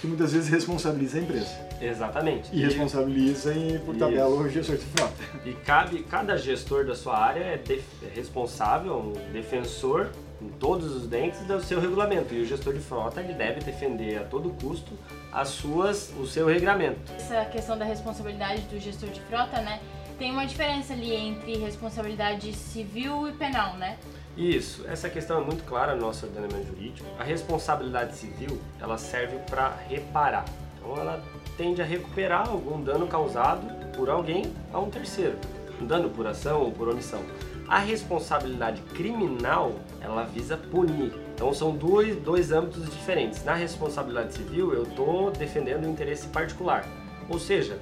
[0.00, 1.50] que muitas vezes responsabiliza a empresa.
[1.80, 2.48] Exatamente.
[2.52, 5.14] E, e responsabiliza em, por tabela o gestor de frota.
[5.44, 10.10] E cabe, cada gestor da sua área é, def, é responsável, um defensor
[10.44, 12.34] em todos os dentes do seu regulamento.
[12.34, 14.92] E o gestor de frota ele deve defender a todo custo
[15.32, 17.12] as suas, o seu regulamento.
[17.16, 19.80] Essa questão da responsabilidade do gestor de frota, né?
[20.18, 23.98] Tem uma diferença ali entre responsabilidade civil e penal, né?
[24.36, 27.06] Isso, essa questão é muito clara no nosso ordenamento jurídico.
[27.18, 30.44] A responsabilidade civil, ela serve para reparar.
[30.76, 31.22] Então ela
[31.56, 35.36] tende a recuperar algum dano causado por alguém a um terceiro,
[35.80, 37.22] um dano por ação ou por omissão.
[37.68, 39.72] A responsabilidade criminal,
[40.04, 41.12] ela visa punir.
[41.34, 43.42] Então são dois, dois âmbitos diferentes.
[43.44, 46.86] Na responsabilidade civil, eu estou defendendo o interesse particular.
[47.28, 47.78] Ou seja,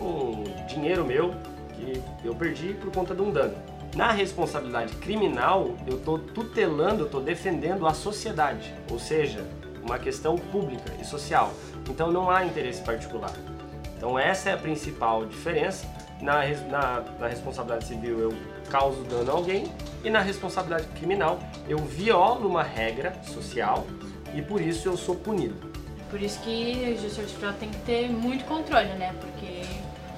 [0.00, 1.34] um dinheiro meu
[1.74, 3.54] que eu perdi por conta de um dano.
[3.94, 9.44] Na responsabilidade criminal, eu estou tutelando, estou defendendo a sociedade, ou seja,
[9.82, 11.52] uma questão pública e social.
[11.88, 13.32] Então não há interesse particular.
[13.96, 15.86] Então essa é a principal diferença.
[16.20, 18.34] Na, na, na responsabilidade civil eu
[18.68, 19.64] causo dano a alguém
[20.04, 23.86] e na responsabilidade criminal eu violo uma regra social
[24.34, 25.68] e por isso eu sou punido.
[26.10, 29.14] Por isso que o gestor de frota tem que ter muito controle, né?
[29.20, 29.62] Porque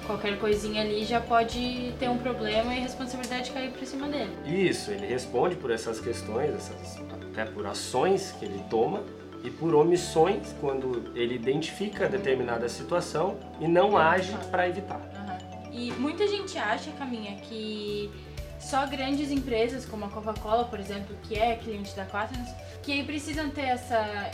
[0.07, 4.31] qualquer coisinha ali já pode ter um problema e a responsabilidade cair por cima dele.
[4.47, 6.99] Isso, ele responde por essas questões, essas,
[7.31, 9.03] até por ações que ele toma
[9.43, 15.01] e por omissões quando ele identifica determinada situação e não age para evitar.
[15.01, 15.73] Uhum.
[15.73, 18.11] E muita gente acha, Caminha, que
[18.61, 22.51] só grandes empresas como a Coca-Cola, por exemplo, que é cliente da Quaternos,
[22.83, 24.31] que precisam ter essa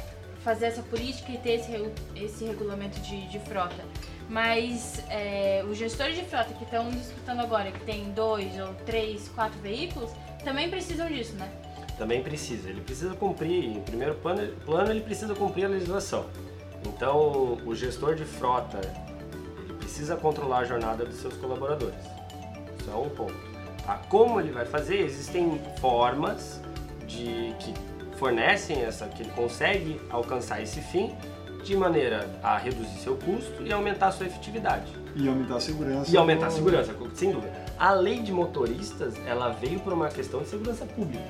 [0.47, 1.73] fazer essa política e ter esse,
[2.15, 3.85] esse regulamento de, de frota.
[4.29, 9.29] Mas é, os gestores de frota que estão disputando agora, que tem dois ou três,
[9.31, 10.09] quatro veículos,
[10.45, 11.51] também precisam disso, né?
[11.99, 12.69] Também precisa.
[12.69, 16.27] Ele precisa cumprir, em primeiro plano, plano ele precisa cumprir a legislação.
[16.87, 18.81] Então, o gestor de frota,
[19.65, 22.05] ele precisa controlar a jornada dos seus colaboradores.
[22.79, 23.56] Isso é um ponto.
[23.87, 24.01] Tá?
[24.09, 25.01] Como ele vai fazer?
[25.01, 26.61] Existem formas
[27.07, 27.73] de que
[28.17, 31.15] fornecem essa, que ele consegue alcançar esse fim
[31.63, 34.93] de maneira a reduzir seu custo e aumentar sua efetividade.
[35.15, 36.11] E aumentar a segurança.
[36.11, 37.53] E aumentar a segurança, sem dúvida.
[37.79, 41.25] A lei de motoristas, ela veio por uma questão de segurança pública.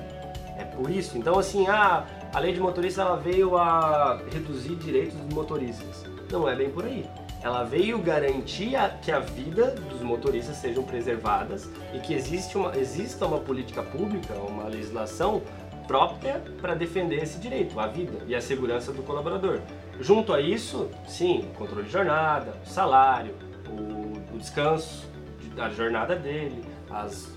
[0.57, 1.17] É por isso.
[1.17, 6.05] Então, assim, a, a lei de motoristas ela veio a reduzir direitos dos motoristas.
[6.31, 7.05] Não é bem por aí.
[7.41, 12.75] Ela veio garantir a, que a vida dos motoristas sejam preservadas e que existe uma,
[12.77, 15.41] exista uma política pública, uma legislação
[15.87, 19.61] própria para defender esse direito, a vida e a segurança do colaborador.
[19.99, 23.33] Junto a isso, sim, o controle de jornada, o salário,
[23.69, 25.07] o, o descanso
[25.55, 27.31] da jornada dele, as,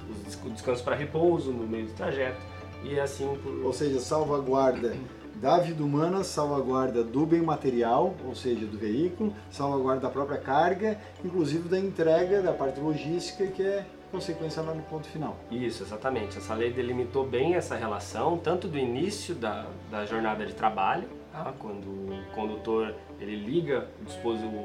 [0.44, 2.40] o descanso para repouso no meio do trajeto
[2.82, 3.64] e assim por...
[3.64, 4.94] Ou seja, salvaguarda
[5.40, 11.00] da vida humana, salvaguarda do bem material, ou seja, do veículo, salvaguarda da própria carga,
[11.24, 15.36] inclusive da entrega da parte logística, que é consequência lá no ponto final.
[15.50, 16.36] Isso, exatamente.
[16.36, 21.54] Essa lei delimitou bem essa relação, tanto do início da, da jornada de trabalho, tá?
[21.58, 24.58] quando o condutor ele liga o dispositivo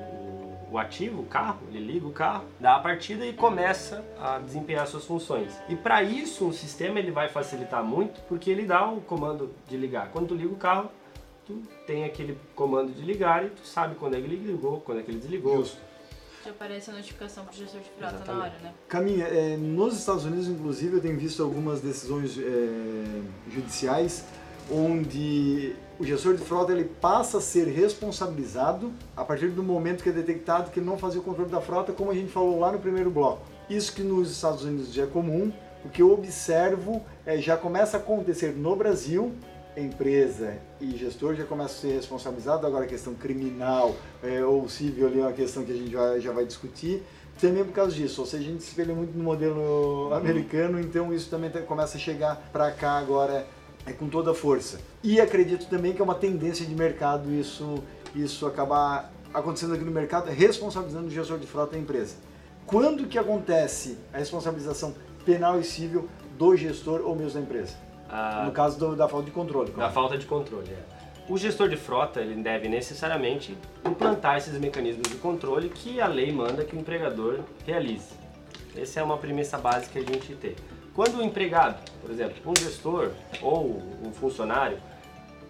[0.72, 4.88] o ativo, o carro, ele liga o carro, dá a partida e começa a desempenhar
[4.88, 5.54] suas funções.
[5.70, 9.78] E para isso, o sistema ele vai facilitar muito, porque ele dá o comando de
[9.78, 10.10] ligar.
[10.12, 10.90] Quando tu liga o carro,
[11.46, 15.00] tu tem aquele comando de ligar e tu sabe quando é que ele ligou, quando
[15.00, 15.58] é que ele desligou.
[15.58, 15.78] Justo.
[16.44, 18.38] Já aparece a notificação pro gestor de frota Exatamente.
[18.38, 18.74] na hora, né?
[18.88, 24.26] Caminha, é, nos Estados Unidos, inclusive, eu tenho visto algumas decisões é, judiciais
[24.72, 30.10] onde o gestor de frota ele passa a ser responsabilizado a partir do momento que
[30.10, 32.72] é detectado que ele não fazia o controle da frota, como a gente falou lá
[32.72, 33.42] no primeiro bloco.
[33.70, 35.52] Isso que nos Estados Unidos já é comum,
[35.84, 39.32] o que eu observo é, já começa a acontecer no Brasil,
[39.78, 45.08] empresa e gestor já começa a ser responsabilizado, agora a questão criminal é, ou civil
[45.08, 47.04] ali é uma questão que a gente já, já vai discutir,
[47.40, 51.14] também por causa disso, ou seja, a gente se espelha muito no modelo americano, então
[51.14, 53.46] isso também começa a chegar para cá agora
[53.86, 54.80] é com toda a força.
[55.04, 57.84] E acredito também que é uma tendência de mercado isso,
[58.16, 62.16] isso acabar acontecendo aqui no mercado, responsabilizando o gestor de frota da empresa.
[62.66, 64.96] Quando que acontece a responsabilização
[65.26, 67.76] penal e civil do gestor ou mesmo da empresa?
[68.10, 69.72] Ah, no caso do, da falta de controle.
[69.72, 70.96] Da falta de controle, é.
[71.28, 76.32] O gestor de frota ele deve necessariamente implantar esses mecanismos de controle que a lei
[76.32, 78.14] manda que o empregador realize.
[78.76, 80.56] Essa é uma premissa básica que a gente tem.
[80.96, 84.80] Quando o empregado, por exemplo, um gestor ou um funcionário,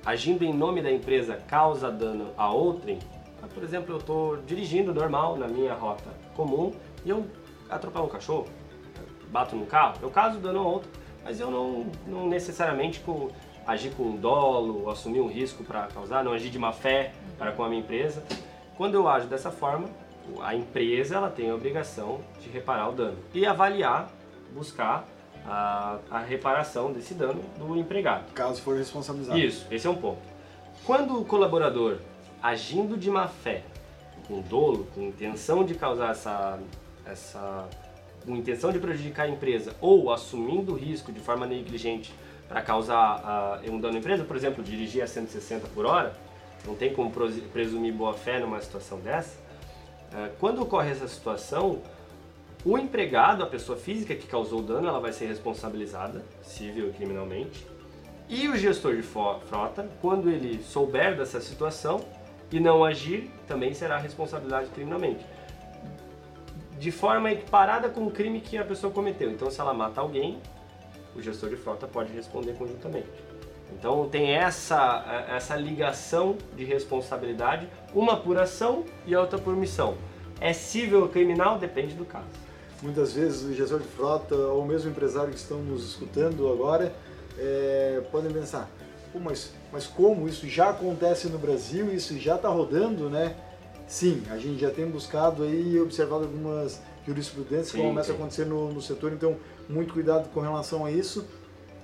[0.04, 2.98] agindo em nome da empresa, causa dano a outrem,
[3.54, 6.74] por exemplo, eu estou dirigindo normal na minha rota comum
[7.06, 7.28] e eu
[7.70, 8.48] atropelo um cachorro,
[9.30, 10.90] bato no carro, eu causo dano a outro,
[11.24, 13.30] mas eu não, não necessariamente com,
[13.68, 17.64] agir com dolo, assumir um risco para causar, não agir de má fé para com
[17.64, 18.24] a minha empresa.
[18.76, 19.88] Quando eu ajo dessa forma,
[20.42, 24.10] a empresa ela tem a obrigação de reparar o dano e avaliar,
[24.52, 25.06] buscar
[25.48, 28.32] a, a reparação desse dano do empregado.
[28.34, 29.40] Caso for responsabilizado.
[29.40, 30.22] Isso, esse é um ponto.
[30.86, 31.98] Quando o colaborador,
[32.42, 33.64] agindo de má fé,
[34.28, 36.60] com dolo, com intenção de causar essa,
[37.06, 37.68] essa
[38.26, 42.14] com intenção de prejudicar a empresa ou assumindo o risco de forma negligente
[42.48, 46.14] para causar uh, um dano à empresa, por exemplo, dirigir a 160 por hora,
[46.66, 47.12] não tem como
[47.52, 49.38] presumir boa fé numa situação dessa.
[50.12, 51.82] Uh, quando ocorre essa situação,
[52.66, 56.94] o empregado, a pessoa física que causou o dano, ela vai ser responsabilizada, civil e
[56.94, 57.66] criminalmente.
[58.28, 62.04] E o gestor de frota, quando ele souber dessa situação
[62.52, 65.24] e não agir, também será responsabilidade criminalmente.
[66.80, 69.30] De forma equiparada com o crime que a pessoa cometeu.
[69.30, 70.40] Então, se ela mata alguém,
[71.16, 73.08] o gestor de frota pode responder conjuntamente.
[73.78, 79.98] Então tem essa, essa ligação de responsabilidade, uma por ação e a outra por missão.
[80.40, 81.58] É civil ou criminal?
[81.58, 82.45] Depende do caso.
[82.86, 86.94] Muitas vezes o gestor de frota ou mesmo o empresário que estão nos escutando agora
[87.36, 88.70] é, podem pensar,
[89.16, 93.36] mas, mas como isso já acontece no Brasil, isso já está rodando, né?
[93.88, 98.46] Sim, a gente já tem buscado aí e observado algumas jurisprudências que começam a acontecer
[98.46, 99.36] no, no setor, então
[99.68, 101.26] muito cuidado com relação a isso.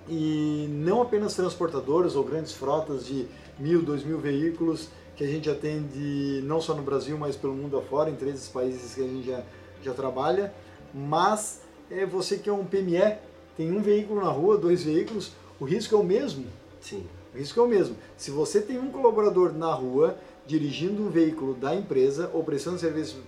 [0.08, 3.26] E não apenas transportadores ou grandes frotas de
[3.58, 7.76] mil, dois mil veículos que a gente atende não só no Brasil, mas pelo mundo
[7.76, 9.42] afora, em três países que a gente já,
[9.82, 10.54] já trabalha
[10.94, 13.18] mas é você que é um PME,
[13.58, 16.46] tem um veículo na rua, dois veículos, o risco é o mesmo?
[16.80, 17.06] Sim.
[17.34, 17.96] O risco é o mesmo.
[18.18, 23.22] Se você tem um colaborador na rua dirigindo um veículo da empresa ou prestando serviço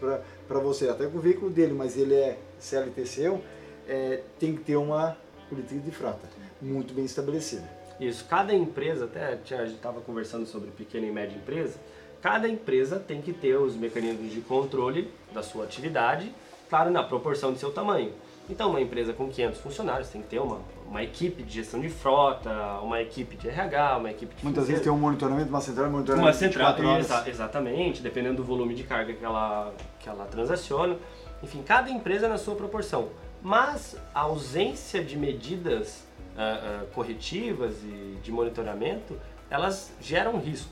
[0.47, 3.41] para você, até com o veículo dele, mas ele é CLT seu,
[3.87, 5.15] é, tem que ter uma
[5.49, 6.27] política de frota
[6.61, 7.69] muito bem estabelecida.
[7.99, 11.77] Isso, cada empresa, até a gente estava conversando sobre pequena e média empresa,
[12.21, 16.33] cada empresa tem que ter os mecanismos de controle da sua atividade
[16.73, 18.11] claro, na proporção de seu tamanho.
[18.49, 21.87] Então, uma empresa com 500 funcionários tem que ter uma, uma equipe de gestão de
[21.87, 22.49] frota,
[22.81, 25.91] uma equipe de RH, uma equipe de Muitas vezes tem um monitoramento, uma central de
[25.91, 30.97] monitoramento uma central, exa exatamente, dependendo do volume de carga que ela, que ela transaciona.
[31.43, 33.09] Enfim, cada empresa na sua proporção.
[33.39, 36.03] Mas a ausência de medidas
[36.35, 39.15] uh, uh, corretivas e de monitoramento,
[39.47, 40.71] elas geram risco.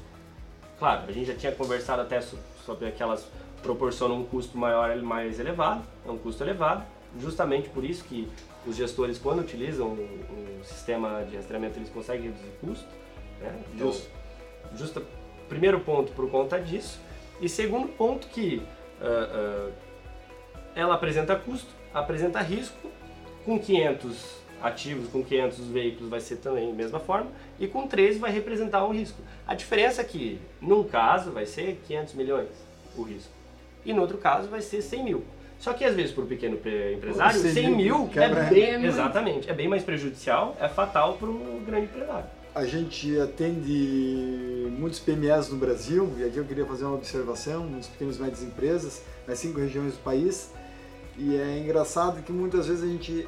[0.79, 2.19] Claro, a gente já tinha conversado até
[2.65, 3.27] sobre aquelas
[3.61, 6.85] proporciona um custo maior, mais elevado, é um custo elevado,
[7.19, 8.27] justamente por isso que
[8.65, 12.87] os gestores, quando utilizam o, sistema de rastreamento, eles conseguem reduzir o custo.
[13.39, 13.63] Né?
[13.73, 14.09] Então, Justo.
[14.75, 15.01] justa,
[15.49, 16.99] primeiro ponto por conta disso.
[17.41, 18.61] E segundo ponto que
[19.01, 19.71] ah, ah,
[20.75, 22.91] ela apresenta custo, apresenta risco,
[23.43, 28.19] com 500 ativos, com 500 veículos vai ser também da mesma forma, e com 13
[28.19, 29.21] vai representar um risco.
[29.47, 32.49] A diferença é que, num caso, vai ser 500 milhões
[32.95, 33.31] o risco,
[33.85, 35.23] e no outro caso vai ser 100 mil.
[35.59, 38.85] Só que às vezes para o pequeno pre- empresário, 100 100 mil é bem, É
[38.85, 42.25] exatamente, é bem mais prejudicial, é fatal para o grande empresário.
[42.53, 47.87] A gente atende muitos PMEs no Brasil, e aqui eu queria fazer uma observação, muitas
[47.87, 50.51] pequenas e médias empresas, nas cinco regiões do país,
[51.17, 53.27] e é engraçado que muitas vezes a gente,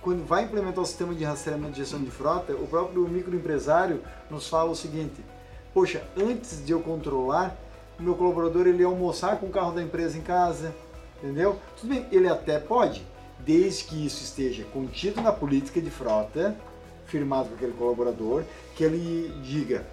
[0.00, 4.48] quando vai implementar o sistema de rastreamento de gestão de frota, o próprio microempresário nos
[4.48, 5.20] fala o seguinte,
[5.74, 7.56] poxa, antes de eu controlar,
[7.98, 10.74] o meu colaborador ele almoçar com o carro da empresa em casa,
[11.22, 11.58] entendeu?
[11.80, 13.06] Tudo bem, ele até pode,
[13.40, 16.56] desde que isso esteja contido na política de frota,
[17.06, 18.42] firmado por aquele colaborador,
[18.74, 19.84] que ele diga,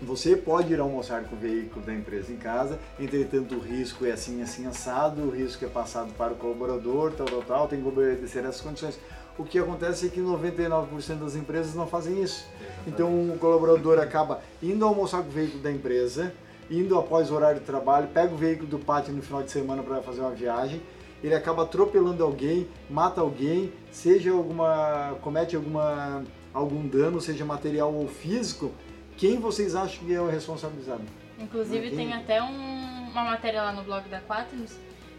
[0.00, 4.10] você pode ir almoçar com o veículo da empresa em casa, entretanto o risco é
[4.10, 7.86] assim, assim, assado, o risco é passado para o colaborador, tal, tal, tal, tem que
[7.86, 8.98] obedecer essas condições.
[9.38, 12.44] O que acontece é que 99% das empresas não fazem isso.
[12.86, 16.34] Então o colaborador acaba indo almoçar com o veículo da empresa,
[16.70, 19.82] indo após o horário de trabalho, pega o veículo do pátio no final de semana
[19.82, 20.80] para fazer uma viagem,
[21.22, 28.06] ele acaba atropelando alguém, mata alguém, seja alguma comete alguma algum dano, seja material ou
[28.08, 28.72] físico,
[29.16, 31.02] quem vocês acham que é o responsabilizado?
[31.38, 32.12] Inclusive tem tem.
[32.12, 34.76] até um- uma matéria lá no blog da Quaternos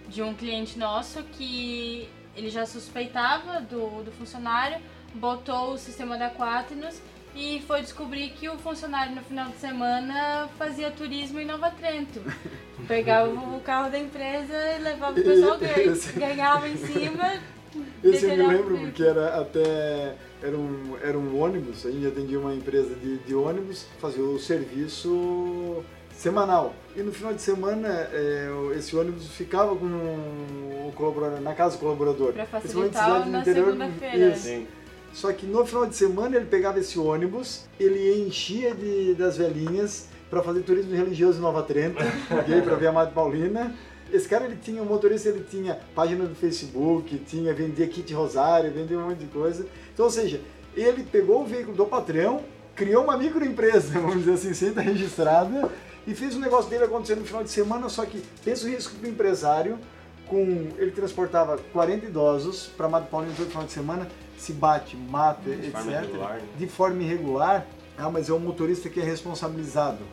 [0.07, 4.77] de um cliente nosso que ele já suspeitava do, do funcionário,
[5.15, 6.99] botou o sistema da Quaternos
[7.35, 12.21] e foi descobrir que o funcionário no final de semana fazia turismo em Nova Trento.
[12.87, 17.33] Pegava o carro da empresa e levava o pessoal Esse- ganha- ganhava em cima.
[18.03, 22.37] Esse eu me lembro porque era até era um, era um ônibus, a gente atendia
[22.39, 26.75] uma empresa de, de ônibus, fazia o serviço semanal.
[26.95, 31.79] E no final de semana é, esse ônibus ficava com o colaborador, na casa do
[31.79, 32.33] colaborador.
[32.33, 34.27] Pra Principalmente facilitar na segunda-feira.
[34.27, 34.43] isso.
[34.43, 34.67] Sim.
[35.13, 40.07] Só que no final de semana ele pegava esse ônibus, ele enchia de, das velhinhas
[40.29, 42.01] para fazer turismo religioso em Nova Trento,
[42.31, 42.61] ok?
[42.63, 43.75] para ver a Madre Paulina.
[44.11, 48.71] Esse cara, ele tinha, o motorista, ele tinha página do Facebook, tinha, vendia kit rosário,
[48.71, 49.65] vendia um monte de coisa.
[49.93, 50.41] Então, ou seja,
[50.75, 52.41] ele pegou o veículo do patrão,
[52.75, 55.69] criou uma microempresa, vamos dizer assim, sem estar registrada,
[56.07, 58.95] e fez o negócio dele acontecer no final de semana, só que pensa o risco
[58.95, 59.77] do empresário,
[60.27, 64.07] com ele transportava 40 idosos para Madre Paulina todo final de semana,
[64.43, 65.71] se bate, mata, De etc.
[65.71, 66.47] forma irregular, né?
[66.57, 67.65] De forma irregular,
[67.97, 70.03] ah, mas é o motorista que é responsabilizado.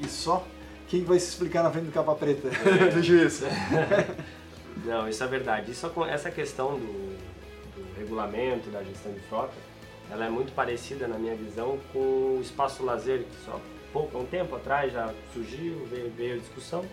[0.00, 0.46] E só
[0.88, 2.48] quem vai se explicar na frente do capa preta
[2.94, 3.42] do juiz.
[4.84, 5.70] Não, isso é verdade.
[5.70, 7.16] Isso, essa questão do,
[7.76, 9.54] do regulamento, da gestão de frota,
[10.10, 13.60] ela é muito parecida, na minha visão, com o espaço lazer, que só
[13.92, 16.84] pouco, um tempo atrás já surgiu, veio, veio a discussão,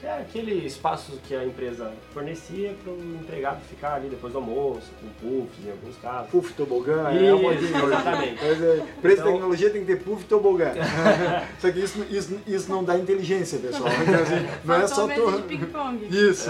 [0.00, 4.38] que é aquele espaço que a empresa fornecia para o empregado ficar ali depois do
[4.38, 6.30] almoço, com puffs em alguns casos.
[6.30, 7.84] Puff tobogã, é um modinho.
[7.86, 8.38] exatamente.
[8.42, 10.72] Mas, é, de Então- tecnologia tem que ter puff tobogã.
[11.60, 13.90] Só que isso, isso, isso não dá inteligência, pessoal.
[13.90, 15.42] Então, assim, não é só tu...
[15.42, 16.06] ping-pong.
[16.10, 16.48] Isso,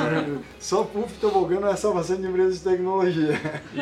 [0.60, 3.40] só puff tobogã não é salvação de empresas de tecnologia.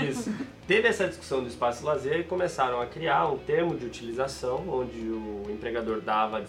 [0.09, 0.33] Isso.
[0.67, 4.99] Teve essa discussão do espaço lazer e começaram a criar um termo de utilização onde
[4.99, 6.43] o empregador dava,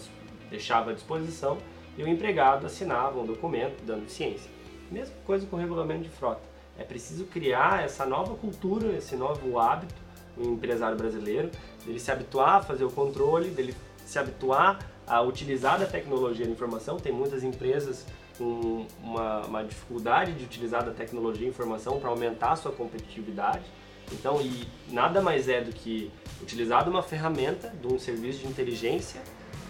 [0.50, 1.58] deixava à disposição
[1.96, 4.50] e o empregado assinava um documento dando ciência.
[4.90, 6.42] Mesma coisa com o regulamento de frota.
[6.78, 9.94] É preciso criar essa nova cultura, esse novo hábito
[10.36, 11.50] no empresário brasileiro,
[11.84, 13.74] dele se habituar a fazer o controle, dele
[14.04, 16.98] se habituar a utilizar da tecnologia da informação.
[16.98, 18.06] Tem muitas empresas
[18.38, 23.64] com uma, uma dificuldade de utilizar da tecnologia e informação para aumentar a sua competitividade.
[24.12, 26.10] Então, e nada mais é do que
[26.42, 29.20] utilizar uma ferramenta, de um serviço de inteligência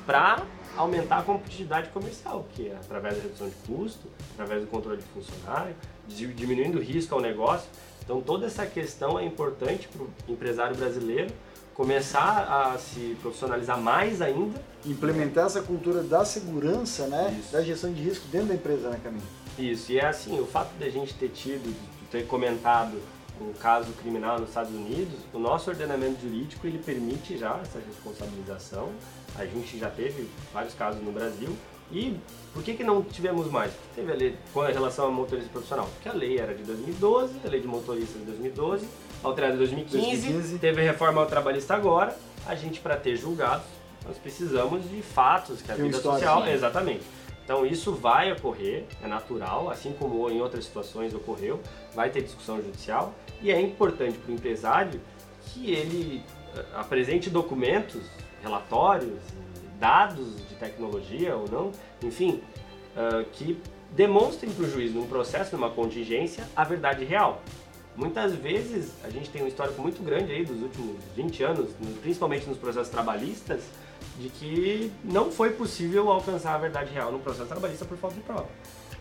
[0.06, 0.42] para
[0.76, 5.04] aumentar a competitividade comercial, que é através da redução de custo, através do controle de
[5.08, 5.74] funcionário,
[6.06, 7.68] di- diminuindo o risco ao negócio.
[8.04, 11.32] Então, toda essa questão é importante para o empresário brasileiro
[11.74, 17.36] começar a se profissionalizar mais ainda Implementar essa cultura da segurança, né?
[17.38, 17.52] Isso.
[17.52, 19.22] Da gestão de risco dentro da empresa, né, Caminho?
[19.58, 22.96] Isso, e é assim, o fato de a gente ter tido, de ter comentado
[23.40, 28.90] um caso criminal nos Estados Unidos, o nosso ordenamento jurídico ele permite já essa responsabilização.
[29.36, 31.56] A gente já teve vários casos no Brasil.
[31.92, 32.16] E
[32.54, 33.72] por que, que não tivemos mais?
[33.94, 35.88] Teve a lei com relação ao motorista profissional.
[35.94, 38.86] Porque a lei era de 2012, a lei de motorista de 2012,
[39.22, 40.58] alterada em 2015, 2015.
[40.58, 42.16] teve a reforma trabalhista agora.
[42.46, 43.66] A gente, para ter julgados,
[44.06, 46.44] nós precisamos de fatos que a Tem vida social.
[46.44, 46.50] Sim.
[46.50, 47.02] Exatamente.
[47.50, 51.60] Então isso vai ocorrer, é natural, assim como em outras situações ocorreu,
[51.92, 53.12] vai ter discussão judicial
[53.42, 55.00] e é importante para o empresário
[55.46, 56.22] que ele
[56.54, 58.02] eh, apresente documentos,
[58.42, 59.20] relatórios,
[59.78, 61.72] dados de tecnologia ou não,
[62.02, 62.42] enfim,
[62.96, 63.60] uh, que
[63.92, 67.42] demonstrem para o juiz num processo, numa contingência, a verdade real.
[67.96, 71.70] Muitas vezes a gente tem um histórico muito grande aí dos últimos 20 anos,
[72.00, 73.62] principalmente nos processos trabalhistas,
[74.18, 78.22] de que não foi possível alcançar a verdade real no processo trabalhista por falta de
[78.22, 78.46] prova.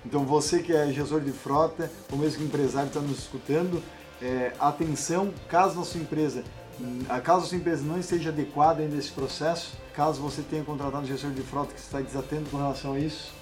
[0.05, 3.81] Então você que é gestor de frota, ou mesmo que empresário está nos escutando,
[4.21, 6.43] é, atenção, caso a sua empresa,
[7.23, 11.03] caso a sua empresa não esteja adequada ainda a esse processo, caso você tenha contratado
[11.03, 13.33] um gestor de frota que está desatento com relação a isso,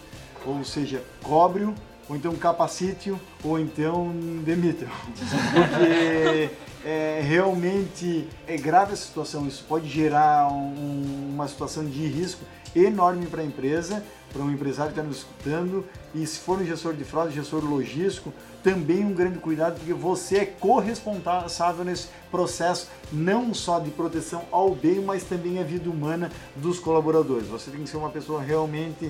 [0.45, 1.73] ou seja, cobre-o,
[2.09, 4.11] ou então capacite-o, ou então
[4.43, 4.87] demita-o.
[4.87, 6.49] Porque
[6.85, 12.43] é, realmente é grave a situação, isso pode gerar um, uma situação de risco
[12.75, 16.65] enorme para a empresa, para um empresário que está nos escutando, e se for um
[16.65, 18.33] gestor de fraude, gestor logístico,
[18.67, 24.75] também um grande cuidado, porque você é corresponsável nesse processo, não só de proteção ao
[24.75, 27.47] bem, mas também à vida humana dos colaboradores.
[27.47, 29.09] Você tem que ser uma pessoa realmente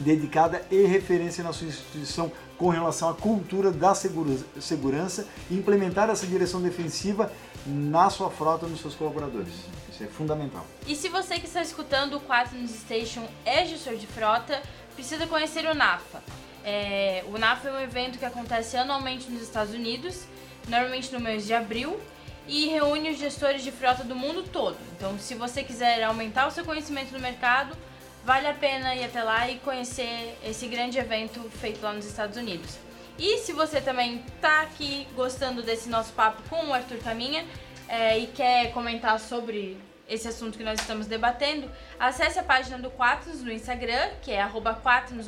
[0.00, 6.26] dedicada e referência na sua instituição com relação à cultura da segurança e implementar essa
[6.26, 7.32] direção defensiva
[7.64, 9.54] na sua frota, nos seus colaboradores.
[9.90, 10.66] Isso é fundamental.
[10.86, 14.60] E se você que está escutando o 4 News Station é gestor de frota,
[14.94, 16.22] precisa conhecer o NAFA.
[16.64, 20.24] É, o NAFA é um evento que acontece anualmente nos Estados Unidos,
[20.68, 22.00] normalmente no mês de abril,
[22.46, 24.76] e reúne os gestores de frota do mundo todo.
[24.96, 27.76] Então, se você quiser aumentar o seu conhecimento no mercado,
[28.24, 32.36] vale a pena ir até lá e conhecer esse grande evento feito lá nos Estados
[32.36, 32.78] Unidos.
[33.18, 37.44] E se você também está aqui gostando desse nosso papo com o Arthur Caminha
[37.88, 39.76] é, e quer comentar sobre
[40.10, 44.42] esse assunto que nós estamos debatendo, acesse a página do Quaternos no Instagram, que é
[44.42, 44.76] arroba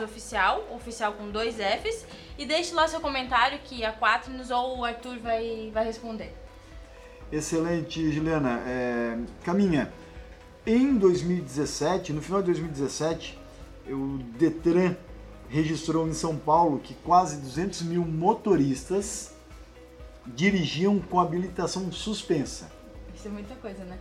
[0.03, 2.05] Oficial, oficial com dois Fs,
[2.37, 6.35] e deixe lá seu comentário que a Quaternos ou o Arthur vai, vai responder.
[7.31, 8.61] Excelente, Juliana.
[8.67, 9.93] É, caminha,
[10.67, 13.39] em 2017, no final de 2017,
[13.87, 14.97] o Detran
[15.49, 19.33] registrou em São Paulo que quase 200 mil motoristas
[20.27, 22.71] dirigiam com habilitação suspensa.
[23.15, 23.99] Isso é muita coisa, né?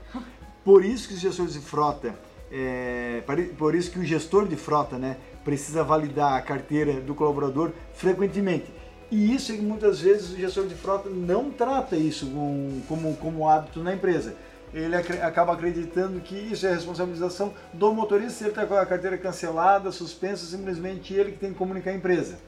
[0.64, 2.16] Por isso que os gestores de frota,
[2.52, 3.24] é,
[3.58, 8.72] por isso que o gestor de frota, né, precisa validar a carteira do colaborador frequentemente.
[9.10, 13.18] E isso é que muitas vezes o gestor de frota não trata isso como, como,
[13.18, 14.36] como hábito na empresa
[14.74, 19.18] ele acaba acreditando que isso é responsabilização do motorista, se ele está com a carteira
[19.18, 22.40] cancelada, suspensa, simplesmente ele que tem que comunicar a empresa.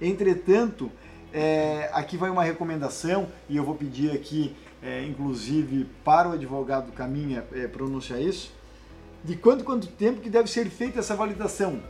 [0.00, 0.90] Entretanto,
[1.32, 6.90] é, aqui vai uma recomendação, e eu vou pedir aqui, é, inclusive, para o advogado
[6.92, 8.52] Caminha é, pronunciar isso,
[9.22, 11.80] de quanto quanto tempo que deve ser feita essa validação,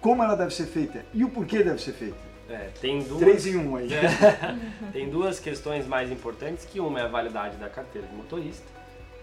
[0.00, 2.34] como ela deve ser feita e o porquê deve ser feita.
[2.48, 3.88] É, tem duas, Três em um aí.
[3.92, 8.66] É, tem duas questões mais importantes, que uma é a validade da carteira de motorista.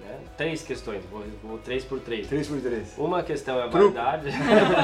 [0.02, 0.20] Né?
[0.36, 2.28] Três questões, vou, vou três por três.
[2.28, 2.96] Três por três.
[2.98, 4.30] Uma questão é a validade.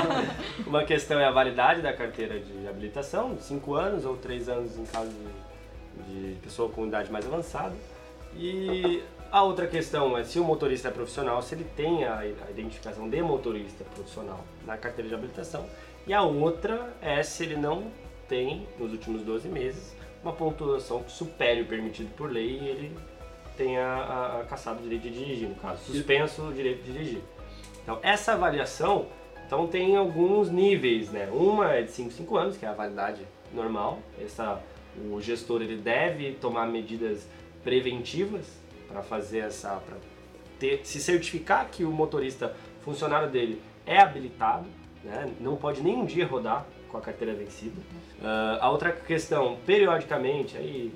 [0.66, 4.86] uma questão é a validade da carteira de habilitação, cinco anos ou três anos em
[4.86, 5.10] caso
[6.08, 7.74] de, de pessoa com idade mais avançada.
[8.36, 13.10] E a outra questão é se o motorista é profissional, se ele tem a, identificação
[13.10, 15.66] de motorista profissional na carteira de habilitação.
[16.06, 17.92] E a outra é se ele não
[18.28, 22.98] tem, nos últimos 12 meses, uma pontuação que supere o permitido por lei e ele
[23.56, 27.22] tenha a, a caçado o direito de dirigir, no caso, suspenso o direito de dirigir.
[27.84, 29.08] Então, essa avaliação
[29.48, 31.30] então, tem alguns níveis, né?
[31.32, 33.22] Uma é de 5 5 anos, que é a validade
[33.54, 34.00] normal.
[34.22, 34.62] Essa,
[35.10, 37.26] o gestor ele deve tomar medidas
[37.64, 38.46] preventivas
[38.88, 39.98] para fazer essa, para
[40.60, 44.66] ter, se certificar que o motorista funcionário dele é habilitado,
[45.04, 45.32] né?
[45.40, 47.80] Não pode nem um dia rodar com a carteira vencida.
[48.20, 50.94] Uh, a outra questão, periodicamente, aí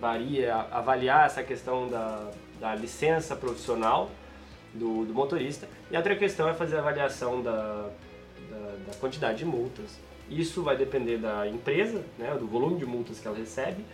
[0.00, 2.30] varia, avaliar essa questão da,
[2.60, 4.10] da licença profissional
[4.74, 5.68] do, do, motorista.
[5.90, 7.88] E a outra questão é fazer a avaliação da,
[8.50, 9.98] da, da quantidade de multas.
[10.28, 13.84] Isso vai depender da empresa, né, do volume de multas que ela recebe.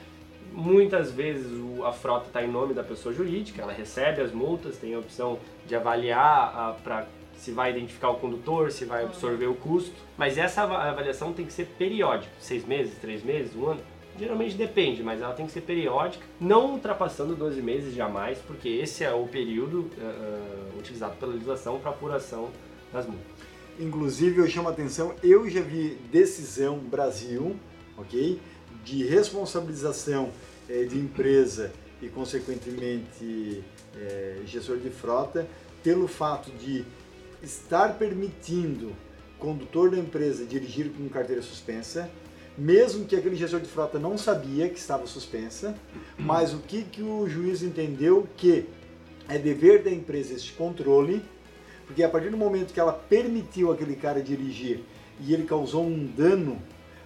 [0.52, 1.50] Muitas vezes
[1.84, 5.38] a frota está em nome da pessoa jurídica, ela recebe as multas, tem a opção
[5.66, 9.92] de avaliar para se vai identificar o condutor, se vai absorver o custo.
[10.16, 13.80] Mas essa avaliação tem que ser periódica, seis meses, três meses, um ano.
[14.16, 19.02] Geralmente depende, mas ela tem que ser periódica, não ultrapassando 12 meses jamais, porque esse
[19.02, 22.50] é o período uh, utilizado pela legislação para apuração
[22.92, 23.26] das multas.
[23.80, 27.56] Inclusive, eu chamo a atenção, eu já vi decisão Brasil,
[27.96, 28.38] ok?
[28.84, 30.30] De responsabilização
[30.68, 33.62] eh, de empresa e, consequentemente,
[33.96, 35.46] eh, gestor de frota,
[35.82, 36.84] pelo fato de
[37.42, 38.92] estar permitindo
[39.38, 42.08] condutor da empresa dirigir com carteira suspensa,
[42.56, 45.74] mesmo que aquele gestor de frota não sabia que estava suspensa,
[46.16, 48.66] mas o que, que o juiz entendeu que
[49.28, 51.22] é dever da empresa este controle,
[51.86, 54.80] porque a partir do momento que ela permitiu aquele cara dirigir
[55.20, 56.60] e ele causou um dano,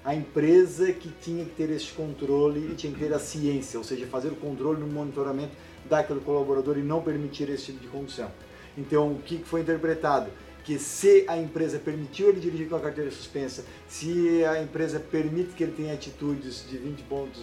[0.07, 3.85] a empresa que tinha que ter este controle e tinha que ter a ciência, ou
[3.85, 5.51] seja, fazer o controle no monitoramento
[5.91, 8.31] daquele colaborador e não permitir esse tipo de condução.
[8.79, 10.31] Então, o que foi interpretado?
[10.63, 15.55] Que se a empresa permitiu ele dirigir com a carteira suspensa, se a empresa permite
[15.55, 17.43] que ele tenha atitudes de 20 pontos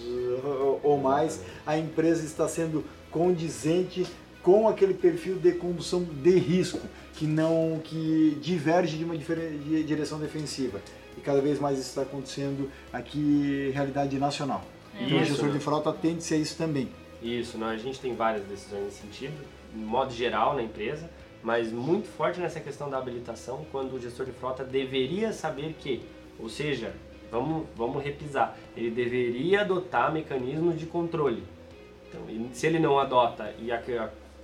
[0.81, 4.07] ou mais, a empresa está sendo condizente
[4.41, 6.79] com aquele perfil de condução de risco,
[7.13, 10.81] que não que diverge de uma direção defensiva.
[11.23, 14.63] Cada vez mais isso está acontecendo aqui realidade nacional.
[14.99, 15.03] É.
[15.03, 16.89] Então o gestor de frota atende-se a isso também.
[17.21, 19.33] Isso, a gente tem várias decisões nesse sentido,
[19.73, 21.09] de modo geral na empresa,
[21.41, 26.01] mas muito forte nessa questão da habilitação, quando o gestor de frota deveria saber que,
[26.37, 26.93] ou seja,
[27.31, 31.43] vamos, vamos repisar, ele deveria adotar mecanismos de controle.
[32.09, 32.21] Então,
[32.51, 33.81] se ele não adota e a,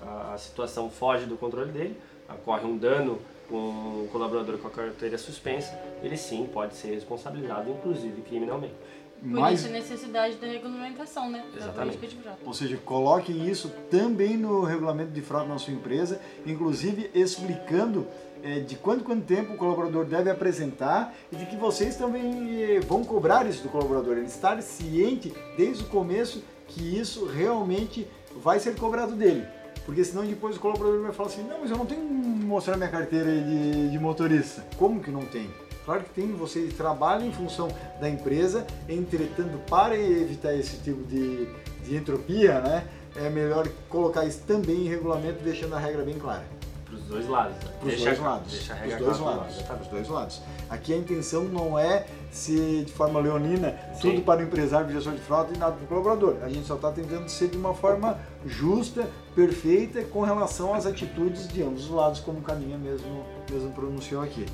[0.02, 1.98] a, a situação foge do controle dele,
[2.30, 3.20] ocorre um dano
[3.50, 8.76] com um colaborador com a carteira suspensa, ele sim pode ser responsabilizado, inclusive criminalmente.
[9.22, 11.44] Por Mas, isso a necessidade da regulamentação, né?
[11.54, 11.98] Exatamente.
[11.98, 12.38] Da de frota.
[12.46, 18.08] Ou seja, coloquem isso também no regulamento de frota na sua empresa, inclusive explicando
[18.42, 22.80] é, de quanto quanto tempo o colaborador deve apresentar e de que vocês também é,
[22.80, 24.18] vão cobrar isso do colaborador.
[24.18, 29.46] Ele estar ciente desde o começo que isso realmente vai ser cobrado dele.
[29.90, 32.14] Porque senão depois o colaborador vai falar assim, não, mas eu não tenho que
[32.46, 34.64] mostrar minha carteira de, de motorista.
[34.78, 35.50] Como que não tem?
[35.84, 37.70] Claro que tem, você trabalha em função
[38.00, 41.48] da empresa, entretanto, para evitar esse tipo de,
[41.84, 46.46] de entropia, né, é melhor colocar isso também em regulamento, deixando a regra bem clara.
[46.86, 47.56] Para os dois lados.
[47.56, 47.72] Né?
[47.80, 48.52] Para os dois lados.
[48.52, 49.58] Deixa a regra Os.
[49.82, 50.42] Os dois lados.
[50.70, 54.12] Aqui a intenção não é ser de forma leonina Sim.
[54.12, 56.38] tudo para o empresário, gestor de frota e nada para o colaborador.
[56.44, 61.48] A gente só está tentando ser de uma forma justa, perfeita com relação às atitudes
[61.48, 64.46] de ambos os lados, como o Caminha mesmo, mesmo pronunciou aqui.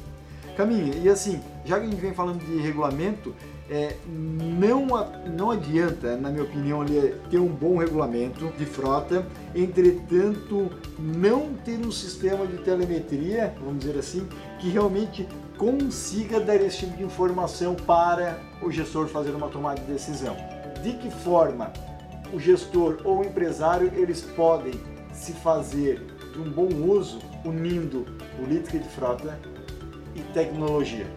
[0.55, 3.36] Caminha, e assim, já que a gente vem falando de regulamento,
[3.69, 4.88] é, não,
[5.36, 10.69] não adianta, na minha opinião, ali, ter um bom regulamento de frota, entretanto,
[10.99, 14.28] não ter um sistema de telemetria, vamos dizer assim,
[14.59, 15.28] que realmente
[15.58, 20.36] consiga dar esse tipo de informação para o gestor fazer uma tomada de decisão.
[20.82, 21.72] De que forma
[22.34, 24.74] o gestor ou o empresário eles podem
[25.14, 28.06] se fazer de um bom uso unindo
[28.38, 29.39] política de frota
[30.16, 31.08] e tecnologia?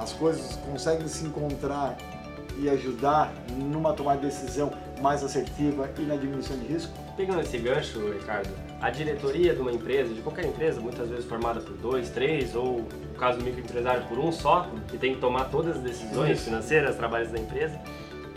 [0.00, 1.96] as coisas conseguem se encontrar
[2.58, 6.92] e ajudar numa tomada de decisão mais assertiva e na diminuição de risco?
[7.20, 8.48] Pegando esse gancho, Ricardo,
[8.80, 12.78] a diretoria de uma empresa, de qualquer empresa, muitas vezes formada por dois, três, ou
[12.78, 16.96] no caso do microempresário por um só, que tem que tomar todas as decisões financeiras,
[16.96, 17.78] trabalhos da empresa,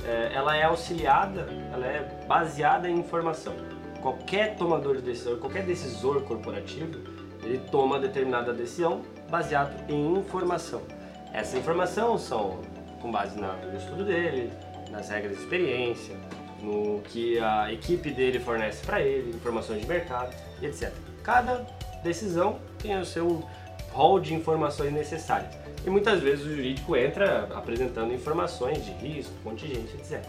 [0.05, 3.53] eh, ela é auxiliada, ela é baseada em informação.
[4.01, 6.99] Qualquer tomador de decisão, qualquer decisor corporativo,
[7.41, 10.81] ele toma determinada decisão baseado em informação.
[11.31, 12.59] Essa informação são
[13.01, 14.51] com base no estudo dele,
[14.91, 16.15] nas regras de experiência,
[16.63, 20.91] no que a equipe dele fornece para ele, informações de mercado etc.
[21.21, 21.65] Cada
[22.03, 23.43] decisão tem o seu
[23.91, 25.53] rol de informações necessárias.
[25.85, 30.23] E muitas vezes o jurídico entra apresentando informações de risco, contingente, etc.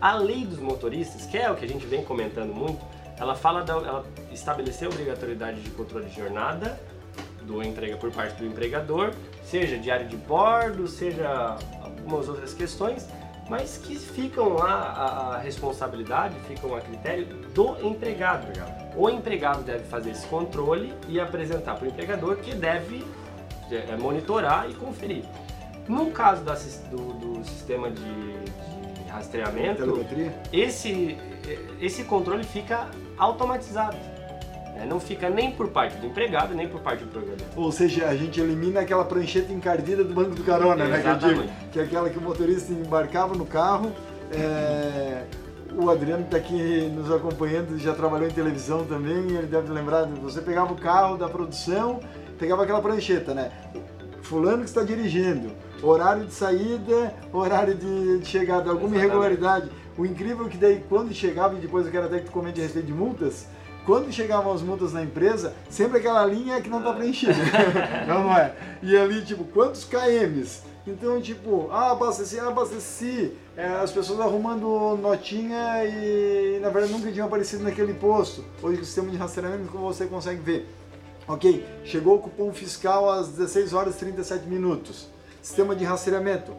[0.00, 2.80] A lei dos motoristas, que é o que a gente vem comentando muito,
[3.18, 6.80] ela fala da, ela estabeleceu a obrigatoriedade de controle de jornada
[7.42, 9.12] do emprega por parte do empregador,
[9.44, 13.06] seja diário de bordo, seja algumas outras questões,
[13.50, 18.46] mas que ficam lá a, a responsabilidade, ficam a critério do empregado.
[18.94, 23.04] O empregado deve fazer esse controle e apresentar para o empregador que deve
[23.68, 25.24] é, monitorar e conferir.
[25.88, 26.54] No caso da,
[26.90, 29.82] do, do, sistema de, de rastreamento,
[30.52, 31.18] esse,
[31.80, 32.88] esse controle fica
[33.18, 33.96] automatizado.
[34.80, 37.46] É, não fica nem por parte do empregado, nem por parte do programador.
[37.54, 41.02] Ou seja, a gente elimina aquela prancheta encardida do banco do carona, né?
[41.02, 43.92] Que, digo, que é aquela que o motorista embarcava no carro.
[44.32, 45.24] É,
[45.76, 50.40] o Adriano está aqui nos acompanhando, já trabalhou em televisão também, ele deve lembrar, você
[50.40, 52.00] pegava o carro da produção,
[52.38, 53.52] pegava aquela prancheta, né?
[54.22, 55.52] Fulano que está dirigindo,
[55.82, 59.04] horário de saída, horário de chegada, alguma Exatamente.
[59.04, 59.70] irregularidade.
[59.98, 62.60] O incrível é que daí quando chegava, e depois eu quero até que tu comente
[62.60, 63.46] a respeito de multas,
[63.84, 67.34] quando chegavam as multas na empresa, sempre aquela linha que não está preenchida.
[68.06, 68.54] não, não é?
[68.82, 70.62] E ali, tipo, quantos KMs?
[70.86, 73.32] Então, tipo, ah, abasteci, ah, abasteci.
[73.56, 78.44] É, as pessoas arrumando notinha e, na verdade, nunca tinham aparecido naquele posto.
[78.62, 80.68] Hoje, o sistema de rastreamento, como você consegue ver.
[81.28, 85.08] Ok, chegou o cupom fiscal às 16 horas e 37 minutos.
[85.42, 86.52] Sistema de rastreamento,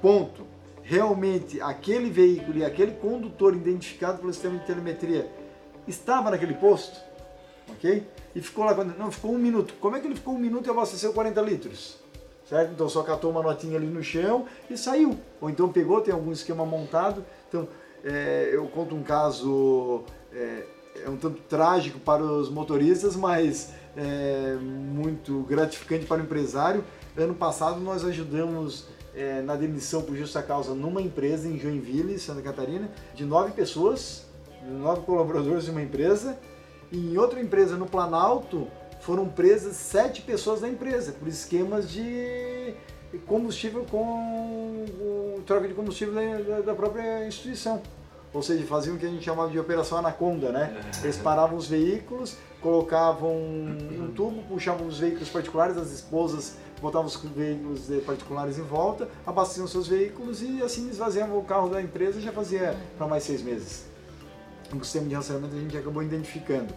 [0.00, 0.46] ponto.
[0.84, 5.30] Realmente, aquele veículo e aquele condutor identificado pelo sistema de telemetria
[5.86, 7.00] estava naquele posto,
[7.68, 8.06] ok?
[8.34, 9.74] E ficou lá, não, ficou um minuto.
[9.80, 11.96] Como é que ele ficou um minuto e abasteceu 40 litros?
[12.48, 12.72] Certo?
[12.72, 15.18] Então só catou uma notinha ali no chão e saiu.
[15.40, 17.24] Ou então pegou, tem algum esquema montado.
[17.48, 17.68] Então,
[18.04, 20.02] é, eu conto um caso,
[20.32, 20.64] é,
[21.04, 26.84] é um tanto trágico para os motoristas, mas é, muito gratificante para o empresário.
[27.16, 32.42] Ano passado nós ajudamos é, na demissão por justa causa numa empresa em Joinville, Santa
[32.42, 34.24] Catarina, de nove pessoas,
[34.62, 36.38] nove colaboradores de uma empresa.
[36.90, 38.68] E em outra empresa no Planalto
[39.00, 42.74] foram presas sete pessoas da empresa por esquemas de
[43.26, 44.84] combustível com
[45.46, 46.14] troca de combustível
[46.64, 47.82] da, própria instituição
[48.32, 50.74] ou seja, faziam o que a gente chamava de operação anaconda, né?
[51.02, 51.04] É.
[51.04, 57.16] Eles paravam os veículos, colocavam um tubo, puxavam os veículos particulares, as esposas botavam os
[57.16, 62.22] veículos particulares em volta, abasteciam seus veículos e assim esvaziavam o carro da empresa e
[62.22, 63.84] já fazia para mais seis meses.
[64.72, 66.72] O sistema de racionamento a gente acabou identificando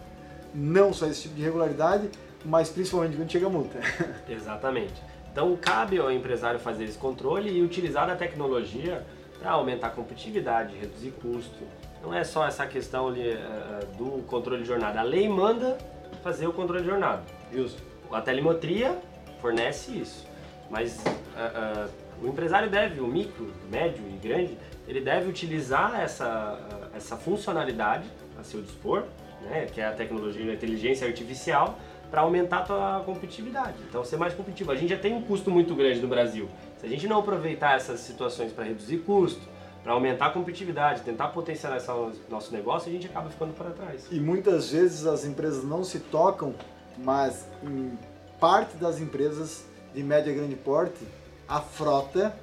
[0.54, 2.10] não só esse tipo de irregularidade,
[2.44, 3.78] mas principalmente quando chega a multa.
[4.28, 4.94] Exatamente.
[5.32, 9.04] Então cabe ao empresário fazer esse controle e utilizar a tecnologia
[9.38, 11.64] para aumentar a competitividade, reduzir custo.
[12.02, 15.00] Não é só essa questão ali, uh, do controle de jornada.
[15.00, 15.76] A lei manda
[16.22, 17.22] fazer o controle de jornada.
[17.52, 17.82] Justo.
[18.10, 18.96] A telemetria
[19.40, 20.26] fornece isso.
[20.70, 21.90] Mas uh, uh,
[22.24, 24.56] o empresário deve, o micro, médio e grande,
[24.88, 26.58] ele deve utilizar essa,
[26.96, 28.06] essa funcionalidade
[28.38, 29.04] a seu dispor,
[29.42, 31.78] né, que é a tecnologia, a inteligência artificial,
[32.10, 33.76] para aumentar a tua competitividade.
[33.88, 34.70] Então, ser mais competitivo.
[34.70, 36.48] A gente já tem um custo muito grande no Brasil.
[36.78, 39.42] Se a gente não aproveitar essas situações para reduzir custo,
[39.82, 44.06] para aumentar a competitividade, tentar potencializar o nosso negócio, a gente acaba ficando para trás.
[44.10, 46.54] E muitas vezes as empresas não se tocam,
[46.98, 47.96] mas em
[48.40, 51.06] parte das empresas de média e grande porte,
[51.48, 52.36] a frota,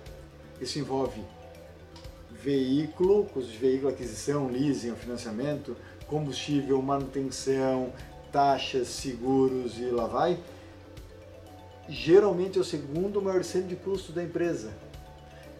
[0.62, 1.22] isso envolve
[2.44, 5.76] veículo, custo de veículo, aquisição, leasing, financiamento,
[6.08, 7.94] combustível, manutenção,
[8.32, 10.38] taxas, seguros e lá vai,
[11.88, 14.72] geralmente é o segundo maior centro de custo da empresa.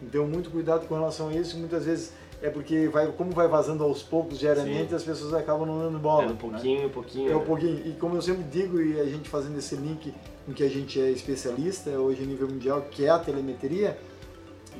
[0.02, 1.56] Então, muito cuidado com relação a isso.
[1.56, 2.12] Muitas vezes
[2.42, 4.96] é porque, vai, como vai vazando aos poucos diariamente, Sim.
[4.96, 6.24] as pessoas acabam não dando bola.
[6.24, 6.86] É um pouquinho, né?
[6.86, 7.32] um pouquinho.
[7.32, 7.44] É um né?
[7.46, 7.86] pouquinho.
[7.86, 10.12] E como eu sempre digo, e a gente fazendo esse link
[10.46, 13.96] em que a gente é especialista hoje a nível mundial, que é a telemetria,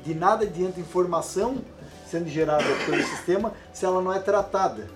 [0.03, 1.57] de nada adianta informação
[2.05, 4.87] sendo gerada pelo sistema se ela não é tratada.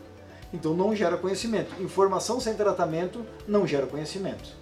[0.54, 1.82] Então não gera conhecimento.
[1.82, 4.58] Informação sem tratamento não gera conhecimento.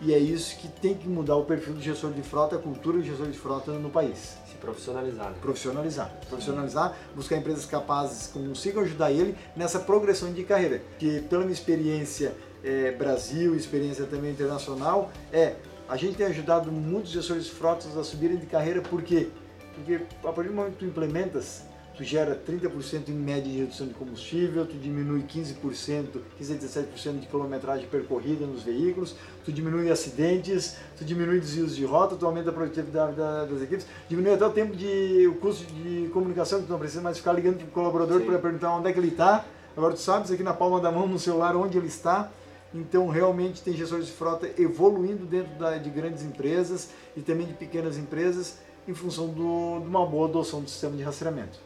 [0.00, 2.98] E é isso que tem que mudar o perfil do gestor de frota, a cultura
[2.98, 4.36] do gestor de frota no país.
[4.46, 5.30] Se profissionalizar.
[5.30, 5.36] Né?
[5.40, 6.10] Profissionalizar.
[6.28, 10.80] Profissionalizar, buscar empresas capazes que consigam ajudar ele nessa progressão de carreira.
[10.98, 12.32] Que pela minha experiência
[12.62, 15.56] é, Brasil, experiência também internacional, é
[15.88, 19.28] a gente tem ajudado muitos gestores de frotas a subirem de carreira, por quê?
[19.74, 21.62] Porque a partir do momento que tu implementas
[21.98, 27.18] tu gera 30% em média de redução de combustível, tu diminui 15%, 15 a 17%
[27.18, 32.50] de quilometragem percorrida nos veículos, tu diminui acidentes, tu diminui desvios de rota, tu aumenta
[32.50, 36.70] a produtividade das equipes, diminui até o tempo de o custo de comunicação, que tu
[36.70, 39.44] não precisa mais ficar ligando para o colaborador para perguntar onde é que ele está.
[39.76, 42.30] Agora tu sabes aqui na palma da mão, no celular, onde ele está.
[42.72, 47.54] Então, realmente, tem gestores de frota evoluindo dentro da, de grandes empresas e também de
[47.54, 51.58] pequenas empresas em função do, de uma boa adoção do sistema de rastreamento.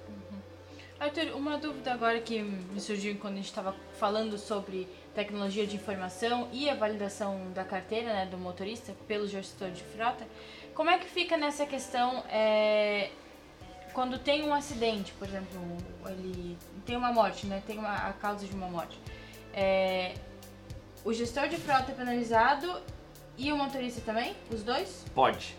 [1.02, 5.74] Arthur, uma dúvida agora que me surgiu quando a gente estava falando sobre tecnologia de
[5.74, 10.24] informação e a validação da carteira né, do motorista pelo gestor de frota.
[10.76, 13.10] Como é que fica nessa questão é,
[13.92, 15.60] quando tem um acidente, por exemplo,
[16.06, 18.96] ele tem uma morte, né, tem uma, a causa de uma morte.
[19.52, 20.14] É,
[21.04, 22.80] o gestor de frota é penalizado
[23.36, 24.36] e o motorista também?
[24.52, 25.04] Os dois?
[25.12, 25.56] Pode.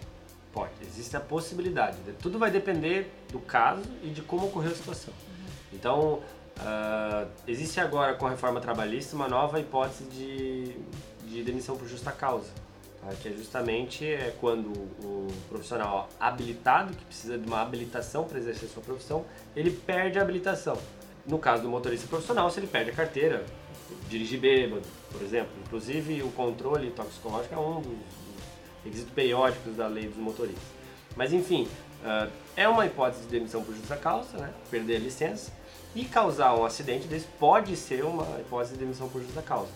[0.53, 1.97] Pode, existe a possibilidade.
[2.21, 5.13] Tudo vai depender do caso e de como ocorreu a situação.
[5.73, 6.21] Então,
[6.59, 10.75] uh, existe agora com a reforma trabalhista uma nova hipótese de,
[11.27, 12.49] de demissão por justa causa,
[13.01, 13.13] tá?
[13.21, 14.71] que é justamente é quando
[15.03, 20.21] o profissional habilitado, que precisa de uma habilitação para exercer sua profissão, ele perde a
[20.21, 20.77] habilitação.
[21.25, 23.45] No caso do motorista profissional, se ele perde a carteira,
[24.09, 25.51] dirigir bêbado, por exemplo.
[25.65, 27.97] Inclusive, o controle toxicológico é um dos
[28.83, 30.63] requisitos periódicos da lei dos motoristas.
[31.15, 31.67] Mas, enfim,
[32.03, 34.53] uh, é uma hipótese de demissão por justa causa, né?
[34.69, 35.51] perder a licença
[35.95, 39.69] e causar um acidente desse pode ser uma hipótese de demissão por justa causa.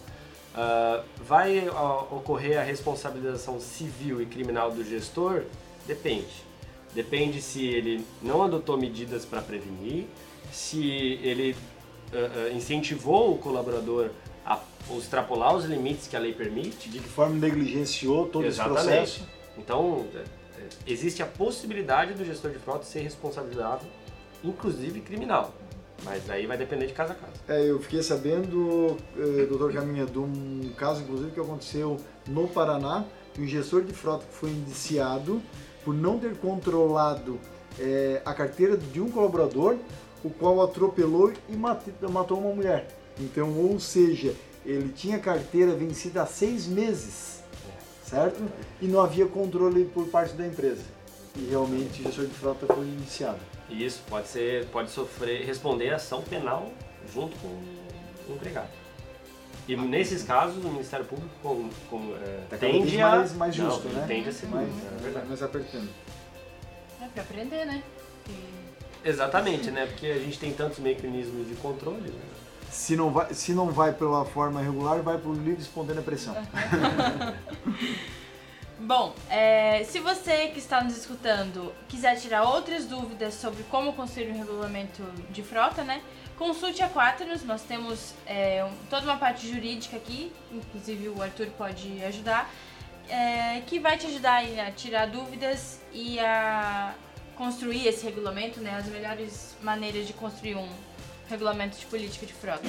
[0.54, 5.44] Uh, vai uh, ocorrer a responsabilização civil e criminal do gestor?
[5.86, 6.48] Depende.
[6.96, 10.08] Depende se ele não adotou medidas para prevenir,
[10.52, 10.84] se
[11.22, 11.56] ele
[12.12, 14.10] uh, incentivou o colaborador
[14.44, 14.60] a,
[14.98, 16.90] extrapolar os limites que a lei permite.
[16.90, 18.80] De que forma negligenciou todo Exatamente.
[18.80, 19.30] esse processo.
[19.58, 20.24] Então, é, é,
[20.88, 23.88] existe a possibilidade do gestor de frota ser responsabilizável,
[24.44, 25.54] inclusive criminal.
[26.08, 27.34] Mas aí vai depender de casa a casa.
[27.50, 31.98] É, eu fiquei sabendo, eh, doutor Caminha, de um caso, inclusive, que aconteceu
[32.28, 33.04] no Paraná,
[33.34, 35.42] que um gestor de frota foi indiciado
[35.84, 37.38] por não ter controlado
[37.78, 39.76] eh, a carteira de um colaborador,
[40.24, 42.88] o qual atropelou e matou uma mulher.
[43.20, 44.34] Então, ou seja,
[44.66, 47.44] ele tinha carteira vencida há seis meses,
[48.06, 48.42] certo?
[48.82, 50.84] E não havia controle por parte da empresa.
[51.36, 53.57] E realmente o gestor de frota foi indiciado.
[53.70, 56.72] Isso, pode ser, pode sofrer, responder ação penal
[57.14, 58.70] junto com o empregado.
[59.68, 63.10] E ah, nesses casos o Ministério Público com, com, é, tende a...
[63.10, 64.06] mais, mais justo, não, né?
[64.08, 65.28] Tende a ser mais, é verdade.
[65.28, 65.90] mais apertando.
[67.02, 67.84] É para aprender, né?
[68.30, 69.10] E...
[69.10, 69.86] Exatamente, né?
[69.86, 72.22] Porque a gente tem tantos mecanismos de controle, né?
[72.72, 76.36] Se não vai, se não vai pela forma regular, vai por livre espontânea pressão.
[78.80, 84.30] Bom, é, se você que está nos escutando quiser tirar outras dúvidas sobre como construir
[84.30, 85.02] um regulamento
[85.32, 86.02] de frota, né?
[86.38, 92.04] Consulte a Quaternos, nós temos é, toda uma parte jurídica aqui, inclusive o Arthur pode
[92.04, 92.52] ajudar,
[93.10, 96.94] é, que vai te ajudar a tirar dúvidas e a
[97.36, 98.76] construir esse regulamento, né?
[98.78, 100.70] As melhores maneiras de construir um
[101.28, 102.68] regulamento de política de frota.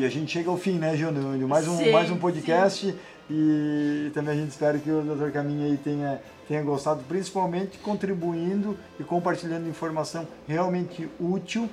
[0.00, 1.36] E a gente chega ao fim, né, Júnior?
[1.36, 2.86] De mais um, mais um podcast.
[2.86, 2.98] Sim.
[3.28, 5.30] E também a gente espera que o Dr.
[5.30, 11.68] Caminho aí tenha, tenha gostado, principalmente contribuindo e compartilhando informação realmente útil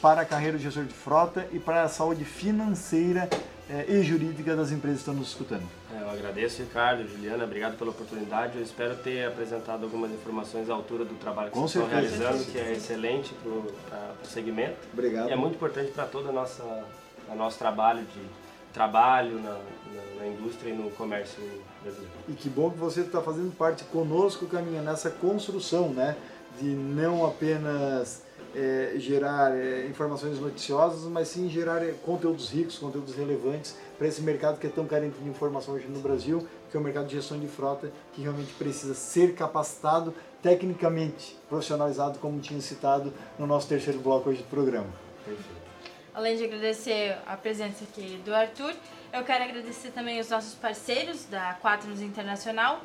[0.00, 3.28] para a carreira de gestor de frota e para a saúde financeira
[3.68, 5.64] é, e jurídica das empresas que estão nos escutando.
[5.94, 8.56] É, eu agradeço, Ricardo, Juliana, obrigado pela oportunidade.
[8.56, 12.06] Eu espero ter apresentado algumas informações à altura do trabalho que Com vocês certeza.
[12.06, 14.78] estão realizando, que é excelente para o segmento.
[14.94, 15.28] Obrigado.
[15.28, 16.64] E é muito importante para toda a nossa
[17.28, 21.42] o nosso trabalho de trabalho na, na, na, indústria e no comércio
[21.82, 22.12] brasileiro.
[22.28, 26.14] E que bom que você está fazendo parte conosco, Caminha, nessa construção, né?
[26.60, 28.22] De não apenas
[28.54, 34.20] é, gerar é, informações noticiosas, mas sim gerar é, conteúdos ricos, conteúdos relevantes para esse
[34.20, 37.14] mercado que é tão carente de informação hoje no Brasil, que é o mercado de
[37.14, 43.68] gestão de frota, que realmente precisa ser capacitado tecnicamente, profissionalizado, como tinha citado no nosso
[43.68, 44.88] terceiro bloco hoje do programa.
[45.24, 45.65] Perfeito.
[46.16, 48.72] Além de agradecer a presença aqui do Arthur,
[49.12, 52.80] eu quero agradecer também os nossos parceiros da Quaternos Internacional,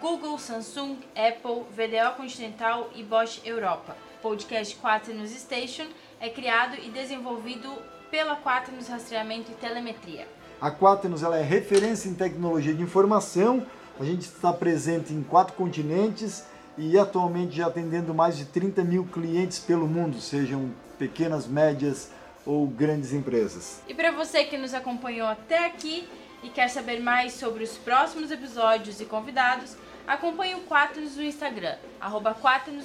[0.00, 3.96] Google, Samsung, Apple, VDO Continental e Bosch Europa.
[4.20, 5.88] O podcast Quaternos Station
[6.20, 7.68] é criado e desenvolvido
[8.08, 10.28] pela Quaternos Rastreamento e Telemetria.
[10.60, 13.66] A Quaternos ela é referência em tecnologia de informação.
[13.98, 16.44] A gente está presente em quatro continentes
[16.78, 22.14] e atualmente já atendendo mais de 30 mil clientes pelo mundo, sejam pequenas, médias,
[22.46, 23.82] ou grandes empresas.
[23.88, 26.08] E para você que nos acompanhou até aqui
[26.42, 29.76] e quer saber mais sobre os próximos episódios e convidados,
[30.06, 32.36] acompanhe o Quaternos no Instagram, arroba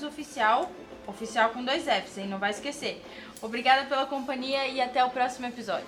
[0.07, 0.71] Oficial,
[1.05, 2.27] oficial com dois Fs, hein?
[2.27, 3.03] Não vai esquecer.
[3.41, 5.85] Obrigada pela companhia e até o próximo episódio.